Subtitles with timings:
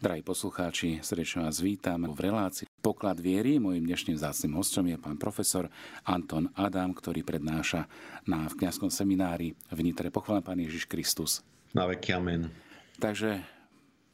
[0.00, 3.60] Drahí poslucháči, srdečne vás vítam v relácii Poklad viery.
[3.60, 5.68] Mojím dnešným zácným hostom je pán profesor
[6.08, 7.84] Anton Adam, ktorý prednáša
[8.24, 10.08] na v kniazskom seminári v Nitre.
[10.08, 11.44] Pochválen pán Ježiš Kristus.
[11.76, 12.48] Na veky amen.
[12.96, 13.44] Takže,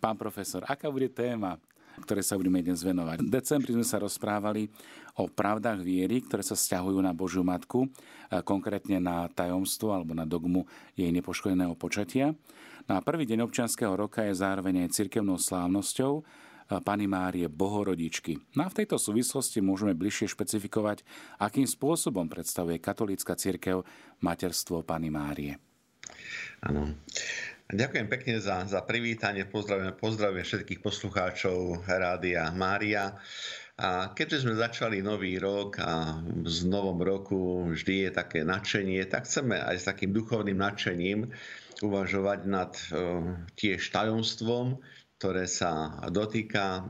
[0.02, 1.54] pán profesor, aká bude téma,
[2.02, 3.22] ktoré sa budeme dnes venovať?
[3.22, 4.66] V decembri sme sa rozprávali
[5.14, 7.86] o pravdách viery, ktoré sa stiahujú na Božiu Matku,
[8.42, 10.66] konkrétne na tajomstvo alebo na dogmu
[10.98, 12.34] jej nepoškodeného počatia.
[12.86, 16.22] No a prvý deň občianského roka je zároveň aj cirkevnou slávnosťou
[16.86, 18.38] Pany Márie Bohorodičky.
[18.54, 21.02] No a v tejto súvislosti môžeme bližšie špecifikovať,
[21.42, 23.82] akým spôsobom predstavuje katolícka cirkev
[24.22, 25.58] materstvo Pany Márie.
[26.62, 26.94] Áno.
[27.66, 29.42] Ďakujem pekne za, za privítanie.
[29.42, 33.18] Pozdravujem, pozdravujem všetkých poslucháčov Rádia Mária.
[33.82, 39.26] A keďže sme začali nový rok a v novom roku vždy je také nadšenie, tak
[39.26, 41.28] chceme aj s takým duchovným nadšením
[41.82, 42.84] uvažovať nad e,
[43.56, 44.80] tiež tajomstvom,
[45.16, 46.82] ktoré sa dotýka e,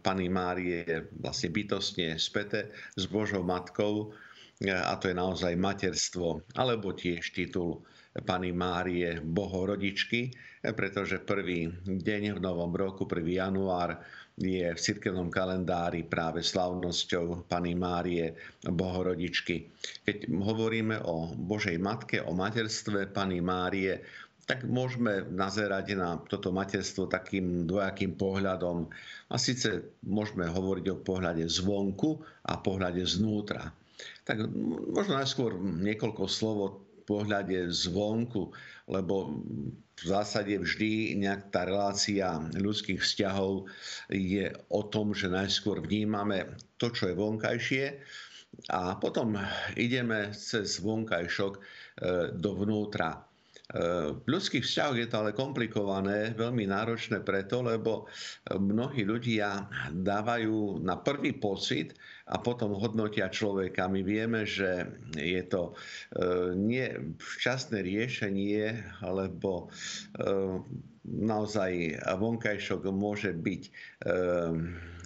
[0.00, 4.12] Pany Márie vlastne bytostne späté s Božou Matkou
[4.60, 10.36] e, a to je naozaj materstvo, alebo tiež titul Pany Márie Bohorodičky,
[10.76, 13.24] pretože prvý deň v novom roku, 1.
[13.24, 14.04] január,
[14.40, 18.32] je v cirkevnom kalendári práve slavnosťou Pany Márie
[18.64, 19.68] Bohorodičky.
[20.08, 24.00] Keď hovoríme o Božej Matke, o materstve Pany Márie,
[24.42, 28.90] tak môžeme nazerať na toto materstvo takým dvojakým pohľadom.
[29.30, 33.70] A síce môžeme hovoriť o pohľade zvonku a pohľade znútra.
[34.26, 34.42] Tak
[34.90, 36.68] možno najskôr niekoľko slov o
[37.06, 38.50] pohľade zvonku,
[38.90, 39.44] lebo
[40.02, 43.70] v zásade vždy nejak tá relácia ľudských vzťahov
[44.10, 47.84] je o tom, že najskôr vnímame to, čo je vonkajšie
[48.68, 49.40] a potom
[49.80, 51.60] ideme cez vonkajšok e,
[52.36, 53.31] dovnútra.
[53.72, 58.04] V ľudských vzťahoch je to ale komplikované, veľmi náročné preto, lebo
[58.52, 61.96] mnohí ľudia dávajú na prvý pocit
[62.28, 63.88] a potom hodnotia človeka.
[63.88, 66.84] My vieme, že je to e, nie
[67.16, 68.76] včasné riešenie,
[69.08, 69.72] lebo
[71.02, 73.62] naozaj vonkajšok môže byť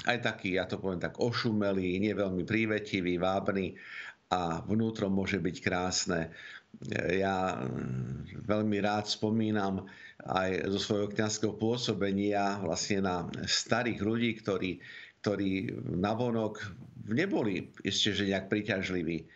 [0.06, 3.74] aj taký, ja to poviem tak, ošumelý, nie veľmi prívetivý, vábny
[4.30, 6.34] a vnútro môže byť krásne
[7.16, 9.88] ja mm, veľmi rád spomínam
[10.26, 13.16] aj zo svojho kniazského pôsobenia vlastne na
[13.48, 14.70] starých ľudí, ktorí,
[15.22, 16.60] ktorí navonok
[17.08, 19.16] neboli ešte že nejak príťažliví.
[19.22, 19.26] E,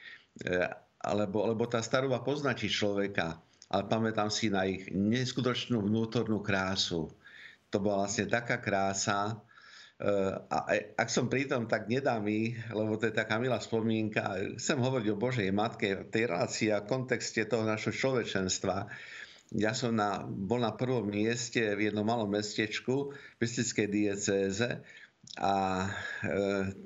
[1.01, 3.41] alebo, lebo tá staroba poznačí človeka,
[3.73, 7.09] ale pamätám si na ich neskutočnú vnútornú krásu.
[7.71, 9.41] To bola vlastne taká krása,
[10.01, 10.59] a
[10.97, 15.09] ak som pri tom, tak nedá mi, lebo to je taká milá spomienka, chcem hovoriť
[15.13, 18.89] o Božej Matke tej relácii a kontexte toho našho človečenstva.
[19.61, 24.81] Ja som na, bol na prvom mieste v jednom malom mestečku v Pistickej diecéze
[25.37, 25.91] a e,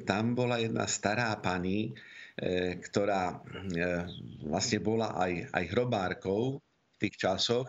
[0.02, 1.92] tam bola jedna stará pani,
[2.34, 3.36] e, ktorá e,
[4.48, 7.68] vlastne bola aj, aj hrobárkou v tých časoch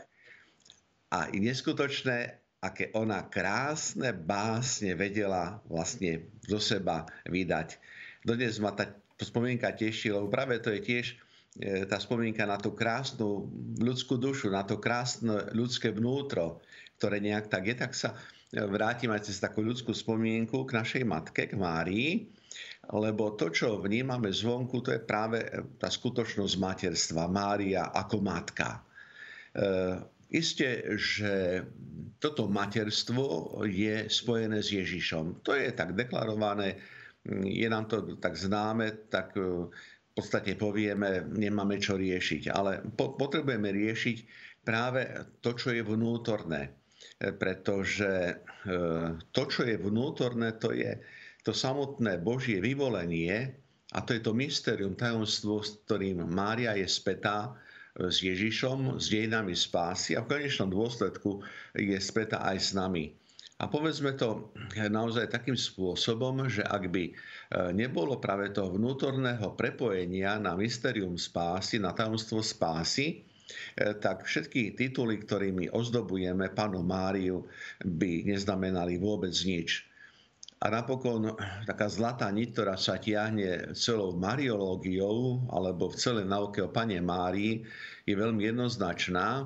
[1.12, 7.78] a neskutočné, aké ona krásne básne vedela vlastne zo seba vydať.
[8.26, 8.90] Dodnes ma tá
[9.22, 11.06] spomienka teší, lebo práve to je tiež
[11.62, 16.66] e, tá spomienka na tú krásnu ľudskú dušu, na to krásne ľudské vnútro,
[16.98, 18.18] ktoré nejak tak je, tak sa
[18.52, 22.32] vrátim aj cez takú ľudskú spomienku k našej matke, k Márii,
[22.88, 25.44] lebo to, čo vnímame zvonku, to je práve
[25.76, 28.80] tá skutočnosť materstva, Mária ako matka.
[30.36, 31.64] Isté, že
[32.20, 35.46] toto materstvo je spojené s Ježišom.
[35.48, 36.76] To je tak deklarované,
[37.28, 42.52] je nám to tak známe, tak e, v podstate povieme, nemáme čo riešiť.
[42.52, 44.18] Ale po, potrebujeme riešiť
[44.68, 45.08] práve
[45.40, 46.62] to, čo je vnútorné.
[46.68, 48.34] E, pretože e,
[49.32, 51.00] to, čo je vnútorné, to je
[51.46, 53.56] to samotné Božie vyvolenie
[53.94, 57.54] a to je to mysterium, tajomstvo, s ktorým Mária je spätá
[57.96, 61.40] s Ježišom, s dejinami spásy a v konečnom dôsledku
[61.76, 63.16] je spätá aj s nami.
[63.56, 67.14] A povedzme to naozaj takým spôsobom, že ak by e,
[67.72, 73.24] nebolo práve toho vnútorného prepojenia na mysterium spásy, na tajomstvo spásy,
[73.80, 77.48] e, tak všetky tituly, ktorými ozdobujeme panu Máriu,
[77.80, 79.88] by neznamenali vôbec nič.
[80.66, 81.38] A napokon
[81.70, 87.62] taká zlatá niť, ktorá sa tiahne celou mariológiou alebo v celej nauke o pane Márii,
[88.10, 89.46] je veľmi jednoznačná.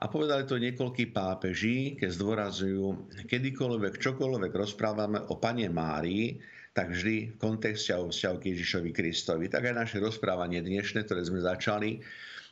[0.00, 6.36] A povedali to niekoľkí pápeži, keď zdôrazujú, kedykoľvek, čokoľvek rozprávame o pane Márii,
[6.76, 9.48] tak vždy v kontexte a vzťahu k Ježišovi Kristovi.
[9.48, 12.04] Tak aj naše rozprávanie dnešné, ktoré sme začali,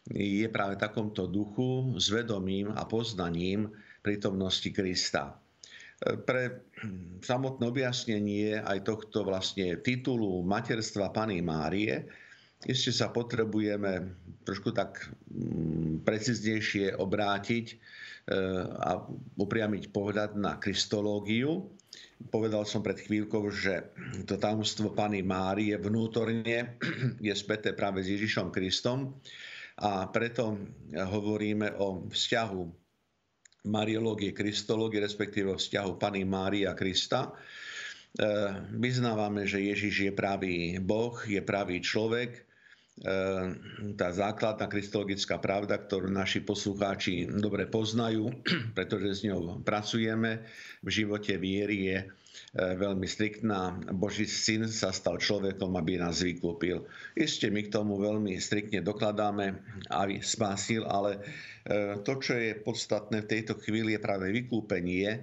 [0.08, 3.68] je práve v takomto duchu, s vedomím a poznaním
[4.00, 5.36] prítomnosti Krista.
[5.98, 6.42] Pre
[7.26, 12.06] samotné objasnenie aj tohto vlastne titulu materstva Pany Márie
[12.66, 14.98] ešte sa potrebujeme trošku tak
[15.30, 17.76] mm, preciznejšie obrátiť e,
[18.82, 18.98] a
[19.38, 21.70] upriamiť pohľad na kristológiu.
[22.34, 23.94] Povedal som pred chvíľkou, že
[24.26, 26.74] to tajomstvo Pany Márie vnútorne
[27.26, 29.22] je späté práve s Ježišom Kristom
[29.78, 30.58] a preto
[30.90, 32.87] hovoríme o vzťahu
[33.66, 37.28] mariológie, kristológie, respektíve vzťahu Pany Mária a Krista.
[37.28, 37.32] E,
[38.78, 42.47] vyznávame, že Ježiš je pravý Boh, je pravý človek.
[42.98, 43.16] E,
[43.94, 48.30] tá základná kristologická pravda, ktorú naši poslucháči dobre poznajú,
[48.76, 50.42] pretože s ňou pracujeme
[50.82, 51.98] v živote viery, je
[52.56, 53.76] E, veľmi striktná.
[53.92, 56.80] Boží syn sa stal človekom, aby nás vykúpil.
[57.12, 59.58] Ešte my k tomu veľmi striktne dokladáme,
[59.92, 61.20] aby spásil, ale
[61.68, 65.20] e, to, čo je podstatné v tejto chvíli, je práve vykúpenie, e,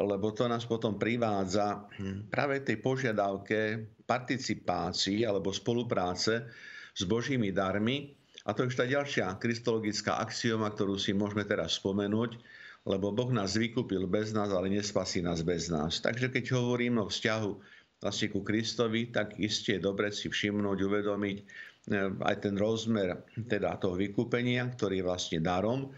[0.00, 1.92] lebo to nás potom privádza
[2.32, 6.48] práve tej požiadavke participácii alebo spolupráce
[6.94, 8.14] s Božími darmi.
[8.44, 12.36] A to je už tá ďalšia kristologická axioma, ktorú si môžeme teraz spomenúť,
[12.84, 16.04] lebo Boh nás vykúpil bez nás, ale nespasí nás bez nás.
[16.04, 17.50] Takže keď hovorím o vzťahu
[18.04, 21.44] vlastne ku Kristovi, tak isté je dobre si všimnúť, uvedomiť e,
[22.20, 25.88] aj ten rozmer teda toho vykúpenia, ktorý je vlastne darom,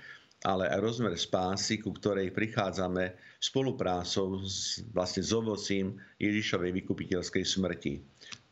[0.47, 7.95] ale aj rozmer spásy, ku ktorej prichádzame spoluprácou s, vlastne s ovocím Ježišovej vykupiteľskej smrti.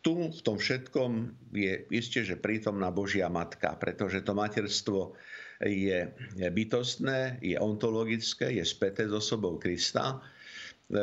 [0.03, 5.15] Tu v tom všetkom je isté, že prítomná Božia Matka, pretože to materstvo
[5.63, 6.11] je
[6.51, 10.19] bytostné, je ontologické, je späté s osobou Krista.
[10.19, 11.01] E,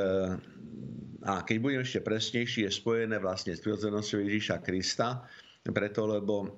[1.24, 5.26] a keď budem ešte presnejší, je spojené vlastne s prirodzenosťou Ježíša Krista,
[5.66, 6.50] preto lebo e,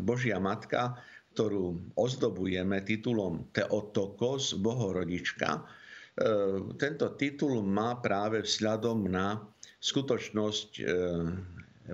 [0.00, 0.96] Božia Matka,
[1.38, 5.62] ktorú ozdobujeme titulom Teotokos, Bohorodička, e,
[6.74, 9.38] tento titul má práve vzhľadom na
[9.78, 10.82] skutočnosť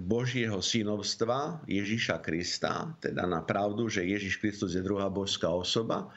[0.00, 6.10] Božieho synovstva Ježiša Krista, teda na pravdu, že Ježiš Kristus je druhá božská osoba.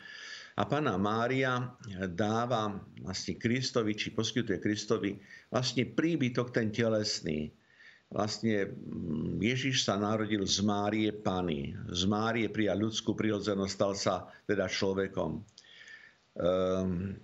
[0.57, 1.77] A Pana Mária
[2.09, 5.21] dáva vlastne Kristovi, či poskytuje Kristovi
[5.53, 7.53] vlastne príbytok ten telesný.
[8.07, 11.75] Vlastne mm, Ježiš sa narodil z Márie Pany.
[11.92, 14.15] Z Márie prijal ľudskú prirodzenosť, stal sa
[14.48, 15.44] teda človekom.
[16.38, 17.19] Um,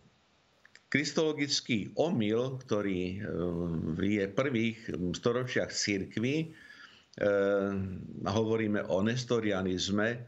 [0.93, 4.77] kristologický omyl, ktorý eh, je v prvých
[5.17, 7.71] storočiach církvy, eh,
[8.29, 10.21] hovoríme o nestorianizme,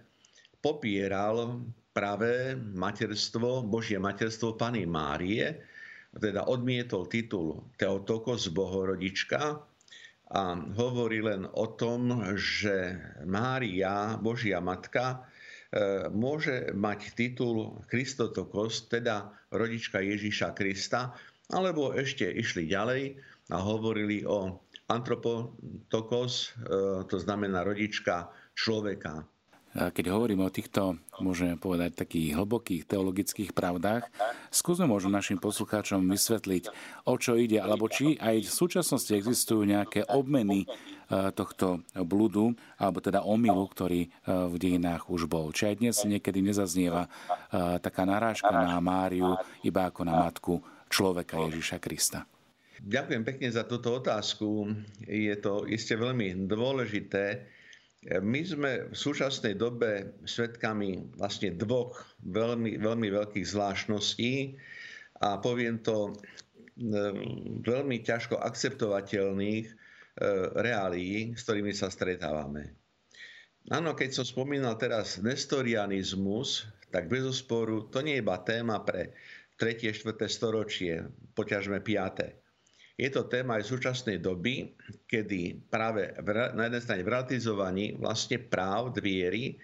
[0.65, 1.61] popieral
[1.93, 5.61] práve materstvo, Božie materstvo Pany Márie,
[6.17, 9.61] teda odmietol titul Teotokos Bohorodička
[10.31, 15.25] a hovorí len o tom, že Mária, Božia matka,
[15.75, 21.11] E, môže mať titul Kristotokos, teda rodička Ježíša Krista,
[21.51, 23.19] alebo ešte išli ďalej
[23.51, 26.47] a hovorili o antropotokos, e,
[27.11, 29.27] to znamená rodička človeka.
[29.75, 34.07] Keď hovoríme o týchto, môžeme povedať, takých hlbokých teologických pravdách,
[34.47, 36.71] skúsme možno našim poslucháčom vysvetliť,
[37.03, 40.67] o čo ide, alebo či aj v súčasnosti existujú nejaké obmeny e,
[41.35, 44.09] tohto blúdu, alebo teda omylu, ktorý e,
[44.47, 45.51] v dejinách už bol.
[45.51, 47.09] Či aj dnes niekedy nezaznieva e,
[47.83, 52.23] taká narážka na Máriu iba ako na matku človeka Ježiša Krista.
[52.79, 54.71] Ďakujem pekne za túto otázku.
[55.03, 57.54] Je to iste veľmi dôležité
[58.05, 64.61] my sme v súčasnej dobe svetkami vlastne dvoch veľmi, veľmi veľkých zvláštností
[65.25, 66.13] a poviem to e,
[67.65, 69.73] veľmi ťažko akceptovateľných e,
[70.53, 72.77] reálií, s ktorými sa stretávame.
[73.73, 79.17] Áno, keď som spomínal teraz nestorianizmus, tak bez osporu to nie je iba téma pre
[79.57, 79.81] 3.
[79.97, 80.13] 4.
[80.29, 82.44] storočie, poťažme 5.
[82.95, 84.71] Je to téma aj súčasnej doby,
[85.11, 86.15] kedy práve
[86.55, 89.59] na jednej strane v realizovaní vlastne práv viery,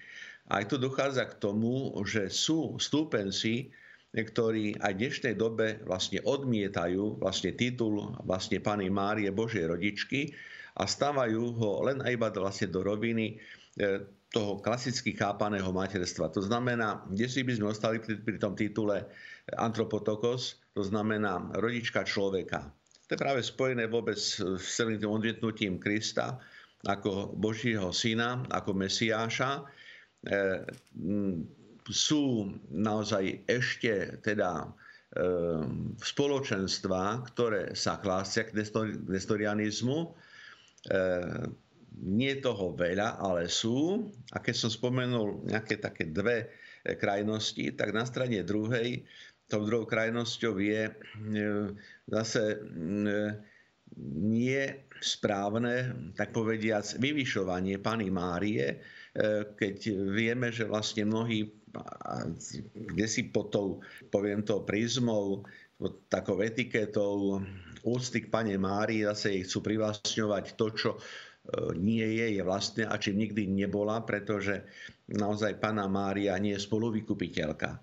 [0.51, 3.71] aj tu dochádza k tomu, že sú stúpenci,
[4.11, 10.35] ktorí aj v dnešnej dobe vlastne odmietajú vlastne titul vlastne Pany Márie Božej rodičky
[10.75, 13.39] a stávajú ho len aj iba vlastne do roviny
[13.79, 16.27] e, toho klasicky chápaného materstva.
[16.35, 19.07] To znamená, kde si by sme ostali pri, pri tom titule
[19.55, 22.71] antropotokos, to znamená rodička človeka.
[23.11, 26.39] To je práve spojené vôbec s celým tým odmietnutím Krista
[26.87, 29.59] ako Božího syna, ako Mesiáša.
[29.59, 29.63] E,
[31.91, 34.67] sú naozaj ešte teda e,
[35.99, 38.55] spoločenstva, ktoré sa hlásia k
[39.11, 40.07] nestorianizmu.
[40.07, 40.09] E,
[41.99, 44.07] nie toho veľa, ale sú.
[44.31, 46.47] A keď som spomenul nejaké také dve
[46.95, 49.03] krajnosti, tak na strane druhej
[49.51, 50.87] tou druhou krajnosťou je
[52.07, 52.43] zase
[54.31, 54.63] nie
[55.03, 58.79] správne, tak povediac, vyvyšovanie Pany Márie,
[59.59, 59.77] keď
[60.15, 61.51] vieme, že vlastne mnohí
[62.75, 63.67] kde si pod tou,
[64.11, 65.47] poviem to, prízmou,
[65.79, 67.39] pod takou etiketou
[67.87, 70.89] úcty k Pane Márii, zase jej chcú privlastňovať to, čo
[71.41, 74.61] E, nie je, je vlastne a čím nikdy nebola, pretože
[75.09, 77.81] naozaj Pana Mária nie je spoluvykupiteľka.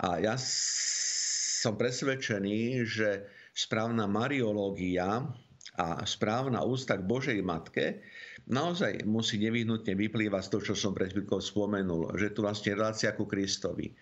[0.00, 5.28] A ja som presvedčený, že správna mariológia
[5.76, 8.04] a správna ústa k Božej Matke
[8.48, 13.14] naozaj musí nevyhnutne vyplývať z toho, čo som pred chvíľkou spomenul, že tu vlastne relácia
[13.14, 13.92] ku Kristovi.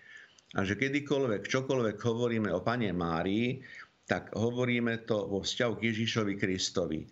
[0.57, 3.63] A že kedykoľvek, čokoľvek hovoríme o Pane Márii,
[4.03, 7.07] tak hovoríme to vo vzťahu k Ježišovi Kristovi.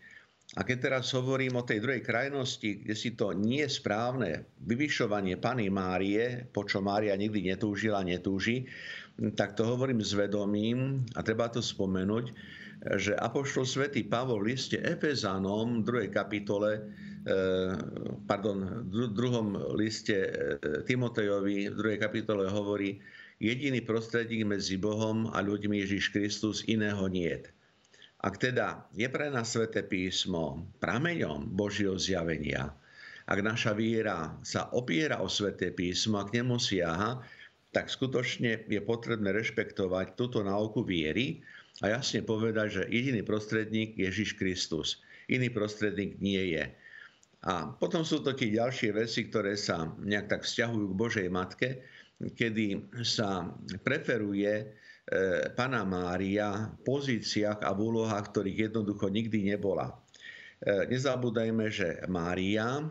[0.58, 5.70] A keď teraz hovorím o tej druhej krajnosti, kde si to nie správne vyvyšovanie Pany
[5.70, 8.66] Márie, po čo Mária nikdy netúžila, netúži,
[9.38, 12.34] tak to hovorím s vedomím a treba to spomenúť,
[12.98, 16.10] že Apoštol svätý Pavol v liste Efezanom, 2.
[16.10, 17.76] kapitole, eh,
[18.26, 20.32] pardon, v druhom liste eh,
[20.88, 22.00] Timotejovi, v 2.
[22.02, 22.98] kapitole hovorí,
[23.38, 27.54] jediný prostredník medzi Bohom a ľuďmi Ježiš Kristus, iného niet.
[28.20, 32.76] Ak teda je pre nás sväté písmo prameňom Božieho zjavenia,
[33.30, 37.24] ak naša viera sa opiera o sväté písmo a k nemu siaha,
[37.72, 41.46] tak skutočne je potrebné rešpektovať túto náuku viery
[41.80, 45.00] a jasne povedať, že jediný prostredník je Ježiš Kristus.
[45.30, 46.66] Iný prostredník nie je.
[47.48, 51.70] A potom sú to tie ďalšie veci, ktoré sa nejak tak vzťahujú k Božej Matke,
[52.20, 53.48] kedy sa
[53.80, 54.76] preferuje
[55.58, 59.98] Pana Mária v pozíciách a v úlohách, ktorých jednoducho nikdy nebola.
[60.62, 62.86] E, nezabúdajme, že Mária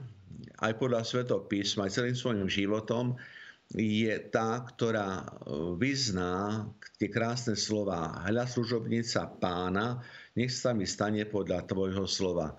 [0.58, 3.14] aj podľa Svetov písma, aj celým svojim životom
[3.76, 5.25] je tá, ktorá e,
[5.76, 10.00] vyzná tie krásne slova hľa služobnica pána,
[10.34, 12.56] nech sa mi stane podľa tvojho slova.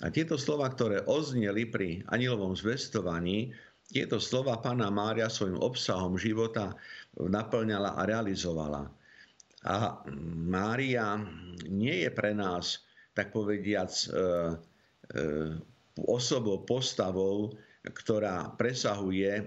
[0.00, 3.56] A tieto slova, ktoré ozneli pri anilovom zvestovaní,
[3.90, 6.78] tieto slova pána Mária svojim obsahom života
[7.18, 8.99] naplňala a realizovala.
[9.68, 10.00] A
[10.48, 11.20] Mária
[11.68, 12.80] nie je pre nás,
[13.12, 14.16] tak povediac, e, e,
[16.08, 17.52] osobou, postavou,
[17.84, 19.44] ktorá presahuje e,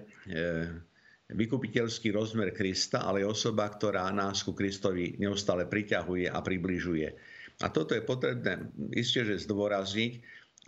[1.34, 7.08] vykupiteľský rozmer Krista, ale je osoba, ktorá nás ku Kristovi neustále priťahuje a približuje.
[7.62, 10.14] A toto je potrebné isté, že zdôrazniť,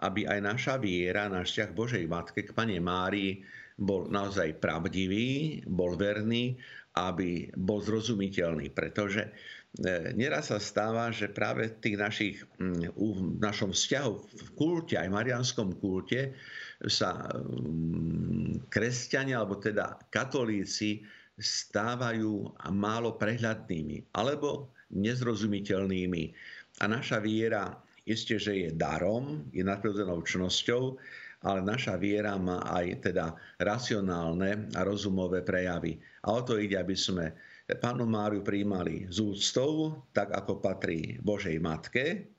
[0.06, 6.00] aby aj naša viera, náš vzťah Božej Matke k Pane Márii bol naozaj pravdivý, bol
[6.00, 6.56] verný
[6.96, 9.32] aby bol zrozumiteľný, pretože e,
[10.16, 12.36] neraz sa stáva, že práve tých našich,
[12.96, 16.32] v našom vzťahu v kulte, aj v marianskom kulte,
[16.88, 17.32] sa
[18.72, 21.04] kresťania, alebo teda katolíci
[21.36, 26.24] stávajú málo prehľadnými alebo nezrozumiteľnými.
[26.80, 27.76] A naša viera
[28.08, 30.96] isté, že je darom, je nadprirodzenou čnosťou,
[31.46, 36.02] ale naša viera má aj teda racionálne a rozumové prejavy.
[36.26, 37.30] A o to ide, aby sme
[37.66, 42.30] Pánu Máriu príjmali z úctou, tak ako patrí Božej Matke,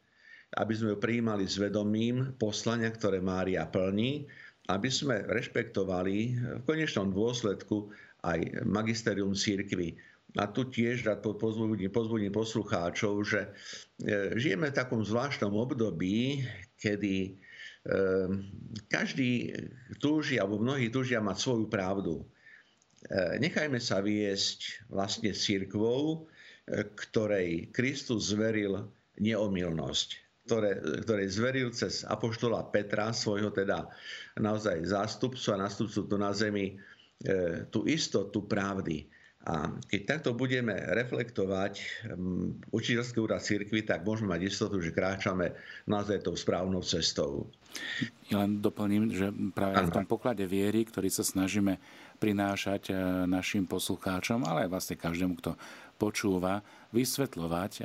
[0.58, 4.26] aby sme ju príjmali s vedomím poslania, ktoré Mária plní,
[4.66, 6.16] aby sme rešpektovali
[6.58, 7.90] v konečnom dôsledku
[8.26, 9.94] aj magisterium církvy.
[10.36, 11.88] A tu tiež rád pozbudím,
[12.34, 13.50] poslucháčov, že e,
[14.36, 16.44] žijeme v takom zvláštnom období,
[16.76, 17.40] kedy
[18.90, 19.55] každý
[20.02, 22.26] túži, alebo mnohí túžia mať svoju pravdu.
[23.07, 26.26] Ehm, nechajme sa viesť vlastne církvou,
[26.66, 28.90] e, ktorej Kristus zveril
[29.23, 30.09] neomilnosť,
[30.49, 30.71] ktoré,
[31.07, 33.87] ktorej zveril cez apoštola Petra, svojho teda
[34.40, 36.75] naozaj zástupcu a nastupcu tu na zemi,
[37.23, 39.07] e, tú istotu pravdy.
[39.46, 41.74] A keď takto budeme reflektovať
[42.10, 45.54] um, učiteľský úrad cirkvi, tak môžeme mať istotu, že kráčame
[45.86, 47.46] naozaj tou správnou cestou.
[48.26, 51.78] Ja len doplním, že práve v tom poklade viery, ktorý sa snažíme
[52.18, 52.94] prinášať e,
[53.30, 55.54] našim poslucháčom, ale aj vlastne každému, kto
[55.94, 57.82] počúva, vysvetľovať e,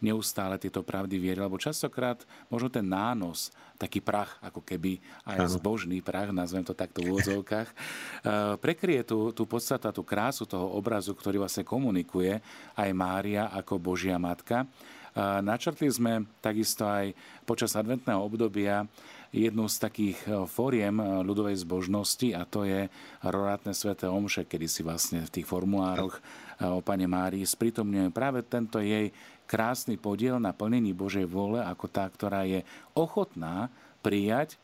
[0.00, 2.20] neustále tieto pravdy viery, lebo častokrát
[2.52, 7.68] možno ten nános, taký prach, ako keby aj zbožný prach, nazvem to takto v úvodzovkách,
[7.72, 12.40] eh, prekrie tú, tú podstatu, tú krásu toho obrazu, ktorý vlastne komunikuje
[12.76, 14.64] aj Mária ako Božia Matka.
[14.64, 17.16] Eh, načrtli sme takisto aj
[17.48, 18.84] počas adventného obdobia
[19.32, 22.88] jednu z takých eh, fóriem ľudovej zbožnosti a to je
[23.24, 26.20] rorátne sveté omše, kedy si vlastne v tých formulároch
[26.56, 29.12] o Pane Márii sprítomňujem práve tento jej
[29.46, 33.70] krásny podiel na plnení Božej vôle ako tá, ktorá je ochotná
[34.02, 34.58] prijať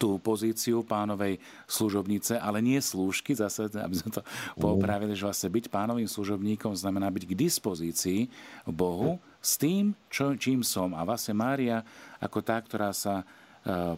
[0.00, 1.36] tú pozíciu pánovej
[1.68, 4.22] služobnice, ale nie slúžky, zase, aby sme to
[4.56, 8.20] popravili, že vlastne byť pánovým služobníkom znamená byť k dispozícii
[8.64, 10.96] Bohu s tým, čo, čím som.
[10.96, 11.84] A vlastne Mária
[12.16, 13.24] ako tá, ktorá sa e,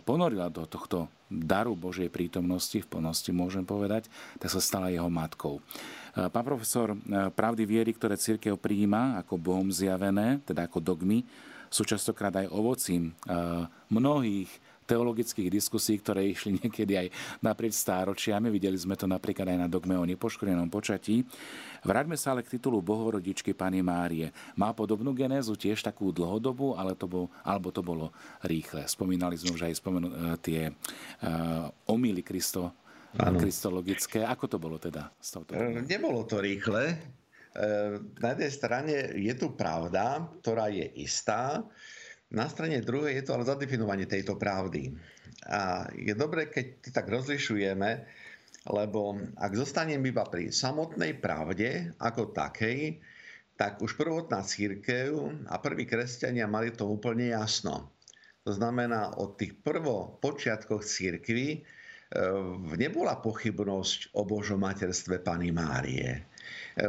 [0.02, 4.06] ponorila do tohto daru Božej prítomnosti, v plnosti môžem povedať,
[4.38, 5.59] tak sa stala jeho matkou.
[5.59, 5.62] E,
[6.30, 6.99] pán profesor, e,
[7.35, 11.26] pravdy viery, ktoré církev prijíma ako Bohom zjavené, teda ako dogmy,
[11.66, 13.11] sú častokrát aj ovocím
[13.90, 14.47] mnohých
[14.87, 17.07] teologických diskusí, ktoré išli niekedy aj
[17.43, 18.49] naprieč stáročiami.
[18.49, 21.26] Videli sme to napríklad aj na dogme o nepoškodenom počatí.
[21.83, 24.31] Vráťme sa ale k titulu Bohorodičky Pany Márie.
[24.55, 28.87] Má podobnú genézu tiež takú dlhodobú, ale to bol, alebo to bolo rýchle.
[28.87, 32.75] Spomínali sme už aj spomenu, e, tie uh, omily Kristo,
[33.14, 33.38] ano.
[33.38, 34.26] kristologické.
[34.26, 35.14] Ako to bolo teda?
[35.19, 36.99] S touto e, Nebolo to rýchle.
[38.21, 41.64] Na jednej strane je tu pravda, ktorá je istá,
[42.35, 44.90] na strane druhej je to ale zadefinovanie tejto pravdy.
[45.47, 47.90] A je dobré, keď to tak rozlišujeme,
[48.66, 52.99] lebo ak zostanem iba pri samotnej pravde ako takej,
[53.54, 55.16] tak už prvotná církev
[55.47, 57.95] a prví kresťania mali to úplne jasno.
[58.42, 61.59] To znamená, od tých prvo počiatkoch církvy e,
[62.78, 66.11] nebola pochybnosť o Božom materstve Pany Márie.
[66.14, 66.21] E,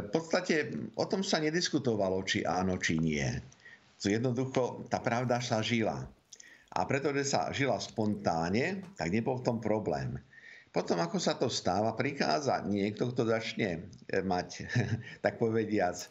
[0.02, 3.57] v podstate o tom sa nediskutovalo, či áno, či nie
[4.06, 6.06] jednoducho tá pravda sa žila.
[6.70, 10.22] A pretože sa žila spontáne, tak nebol v tom problém.
[10.68, 14.68] Potom, ako sa to stáva, prichádza niekto, kto začne e, mať,
[15.24, 16.08] tak povediac, e,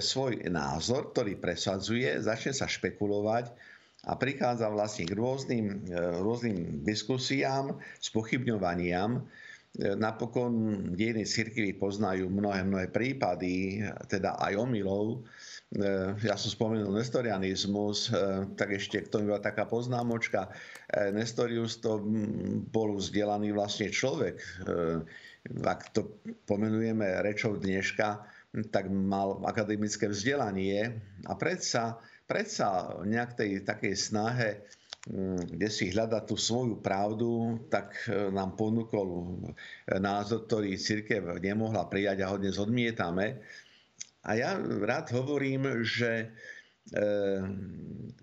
[0.00, 3.52] svoj názor, ktorý presadzuje, začne sa špekulovať
[4.08, 9.28] a prichádza vlastne k rôznym, e, rôznym diskusiám, spochybňovaniam.
[9.78, 10.50] Napokon
[10.96, 15.28] dejiny cirkvy poznajú mnohé, mnohé prípady, teda aj omylov,
[16.24, 18.12] ja som spomenul nestorianizmus, e,
[18.56, 20.48] tak ešte k tomu bola taká poznámočka.
[20.88, 22.00] E, Nestorius to
[22.72, 24.40] bol vzdelaný vlastne človek.
[25.64, 28.24] Ak to pomenujeme rečou dneška,
[28.72, 34.50] tak mal akademické vzdelanie a predsa, predsa nejak tej takej snahe
[35.48, 37.96] kde si hľada tú svoju pravdu, tak
[38.28, 39.40] nám ponúkol
[39.88, 43.40] názor, ktorý církev nemohla prijať a ho dnes odmietame.
[44.26, 46.26] A ja rád hovorím, že e,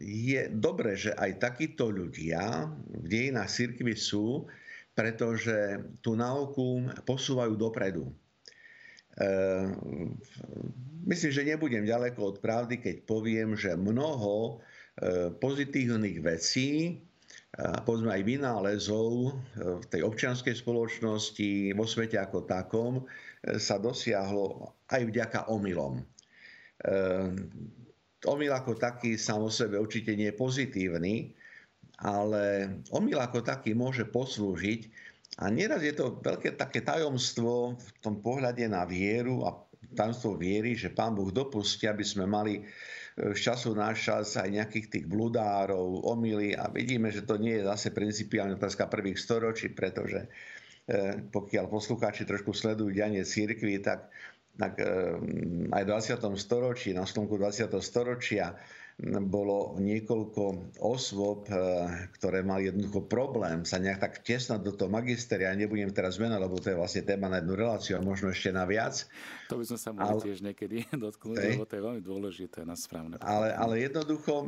[0.02, 4.44] je dobre, že aj takíto ľudia v dejinách cirkvi sú,
[4.92, 8.12] pretože tú náuku posúvajú dopredu.
[8.12, 8.14] E,
[11.08, 14.60] myslím, že nebudem ďaleko od pravdy, keď poviem, že mnoho
[15.00, 17.00] e, pozitívnych vecí,
[17.56, 23.08] povedzme aj vynálezov v tej občianskej spoločnosti, vo svete ako takom,
[23.62, 26.02] sa dosiahlo aj vďaka omylom.
[26.86, 27.50] Ehm,
[28.26, 31.16] omyl ako taký sám o sebe určite nie je pozitívny,
[32.02, 34.90] ale omyl ako taký môže poslúžiť
[35.40, 39.56] a nieraz je to veľké také tajomstvo v tom pohľade na vieru a
[39.96, 42.62] tajomstvo viery, že Pán Boh dopustí, aby sme mali e,
[43.36, 47.68] z času na čas aj nejakých tých bludárov, omily a vidíme, že to nie je
[47.68, 50.28] zase principiálne otázka prvých storočí, pretože
[51.34, 54.14] pokiaľ poslucháči trošku sledujú dianie církvy, tak,
[54.54, 55.18] tak e,
[55.74, 56.38] aj v 20.
[56.38, 57.74] storočí, na sklonku 20.
[57.82, 58.54] storočia
[59.28, 61.60] bolo niekoľko osôb, e,
[62.16, 65.52] ktoré mali jednoducho problém sa nejak tak vtesnať do toho magisteria.
[65.52, 68.64] Nebudem teraz menovať, lebo to je vlastne téma na jednu reláciu a možno ešte na
[68.64, 69.04] viac.
[69.52, 71.54] To by sme sa mohli ale, tiež niekedy dotknúť, hej.
[71.60, 73.20] lebo to je veľmi dôležité na správne.
[73.20, 74.48] Ale, ale jednoducho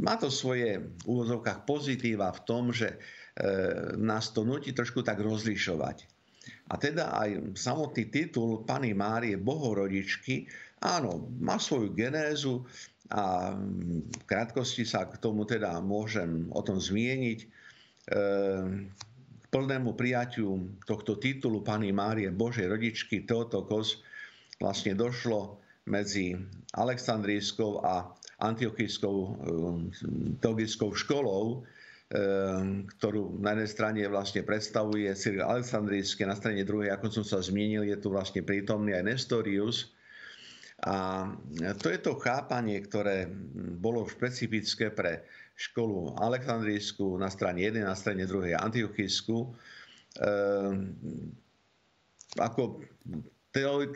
[0.00, 2.96] má to svoje v úvodzovkách pozitíva v tom, že
[4.00, 6.08] nás to nutí trošku tak rozlišovať.
[6.66, 10.50] A teda aj samotný titul Pany Márie Bohorodičky,
[10.82, 12.66] áno, má svoju genézu
[13.10, 17.38] a v krátkosti sa k tomu teda môžem o tom zmieniť.
[17.38, 17.46] E,
[19.38, 24.02] k plnému prijatiu tohto titulu Pany Márie Božej rodičky Teotokos
[24.58, 26.34] vlastne došlo medzi
[26.74, 28.10] Aleksandrijskou a
[28.42, 29.28] Antiochijskou e,
[30.42, 31.62] teologickou školou,
[32.06, 37.82] ktorú na jednej strane vlastne predstavuje Cyril Aleksandrijský, na strane druhej, ako som sa zmienil,
[37.82, 39.90] je tu vlastne prítomný aj Nestorius.
[40.86, 41.26] A
[41.82, 43.26] to je to chápanie, ktoré
[43.80, 49.56] bolo špecifické pre školu Aleksandrijskú na strane jednej, na strane druhej Antiochijskú.
[50.20, 50.94] Ehm,
[52.36, 52.84] ako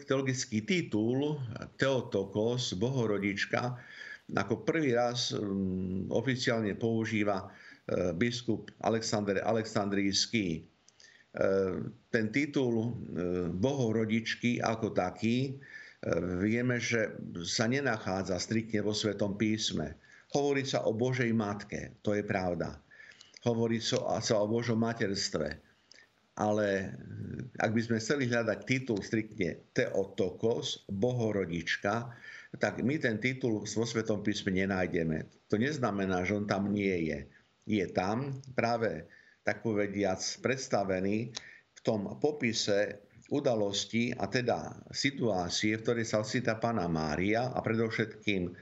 [0.09, 1.37] teologický titul
[1.77, 3.77] Teotokos, Bohorodička,
[4.33, 7.51] ako prvý raz um, oficiálne používa
[8.15, 10.47] biskup Alexander Aleksandrijský.
[10.57, 10.63] E,
[12.11, 12.89] ten titul e,
[13.51, 15.59] bohorodičky ako taký
[16.41, 17.13] vieme, že
[17.45, 20.01] sa nenachádza striktne vo Svetom písme.
[20.33, 22.81] Hovorí sa o Božej matke, to je pravda.
[23.45, 25.61] hovorí sa o Božom materstve.
[26.41, 26.97] Ale
[27.61, 32.09] ak by sme chceli hľadať titul striktne Teotokos, Bohorodička,
[32.57, 35.29] tak my ten titul vo Svetom písme nenájdeme.
[35.53, 37.29] To neznamená, že on tam nie je.
[37.71, 39.07] Je tam práve,
[39.47, 41.31] tak povediac, predstavený
[41.71, 42.99] v tom popise
[43.31, 48.53] udalosti a teda situácie, v ktorej sa ocitá pána Mária a predovšetkým e,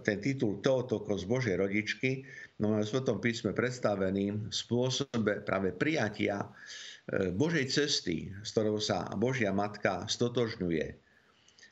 [0.00, 2.24] ten titul Teotokos Božej rodičky,
[2.64, 9.12] no v Svetom písme predstavený v spôsobe práve prijatia e, Božej cesty, s ktorou sa
[9.12, 11.10] Božia Matka stotožňuje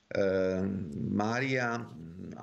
[0.09, 1.85] Ehm, Mária,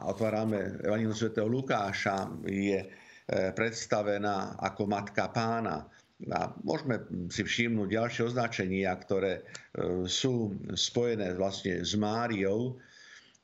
[0.06, 1.34] otvárame Evangelium sv.
[1.41, 2.88] Lukáša, je e,
[3.28, 5.90] predstavená ako matka pána.
[6.32, 9.44] A môžeme si všimnúť ďalšie označenia, ktoré e,
[10.08, 12.80] sú spojené vlastne s Máriou.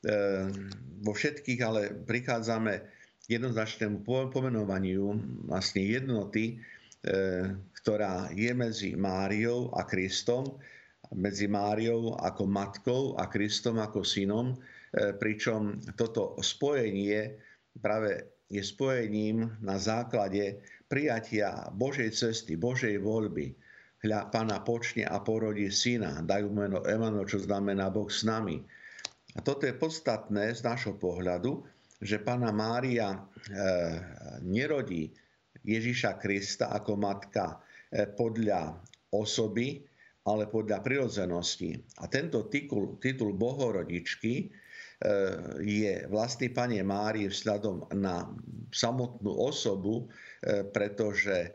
[0.08, 0.72] Ehm,
[1.04, 2.74] vo všetkých ale prichádzame
[3.22, 5.20] k jednoznačnému pomenovaniu
[5.52, 10.56] vlastne jednoty, e, ktorá je medzi Máriou a Kristom
[11.12, 14.56] medzi Máriou ako matkou a Kristom ako synom, e,
[15.12, 17.36] pričom toto spojenie
[17.76, 23.56] práve je spojením na základe prijatia Božej cesty, Božej voľby.
[24.04, 28.60] Hľa, Pana počne a porodí syna, dajú meno Emano, čo znamená Boh s nami.
[29.32, 31.64] A toto je podstatné z nášho pohľadu,
[32.02, 33.18] že Pana Mária e,
[34.44, 35.08] nerodí
[35.64, 37.56] Ježiša Krista ako matka
[37.88, 38.76] e, podľa
[39.14, 39.86] osoby,
[40.28, 41.78] ale podľa prirodzenosti.
[42.02, 44.50] A tento titul, titul bohorodičky
[45.62, 48.30] je vlastný Pane Mári vzhľadom na
[48.70, 51.50] samotnú osobu, e, pretože e,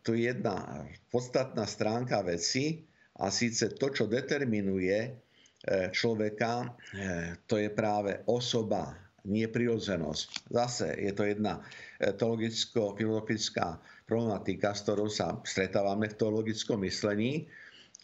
[0.00, 2.88] tu je jedna podstatná stránka veci
[3.20, 5.26] a síce to, čo determinuje
[5.68, 6.70] človeka,
[7.50, 8.94] to je práve osoba,
[9.26, 10.54] nie prirodzenosť.
[10.54, 11.60] Zase je to jedna
[11.98, 17.50] teologicko-filozofická problematika, s ktorou sa stretávame v teologickom myslení,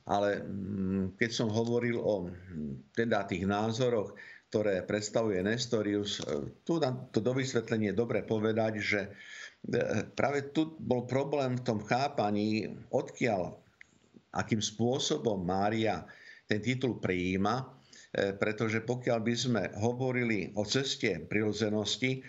[0.05, 4.13] ale mm, keď som hovoril o mm, teda tých názoroch,
[4.55, 9.11] ktoré predstavuje Nestorius, e, tu na to do vysvetlenie je dobre povedať, že e,
[10.15, 13.59] práve tu bol problém v tom chápaní, odkiaľ,
[14.31, 16.07] akým spôsobom Mária
[16.47, 17.67] ten titul prijíma,
[18.15, 22.23] e, pretože pokiaľ by sme hovorili o ceste prirodzenosti,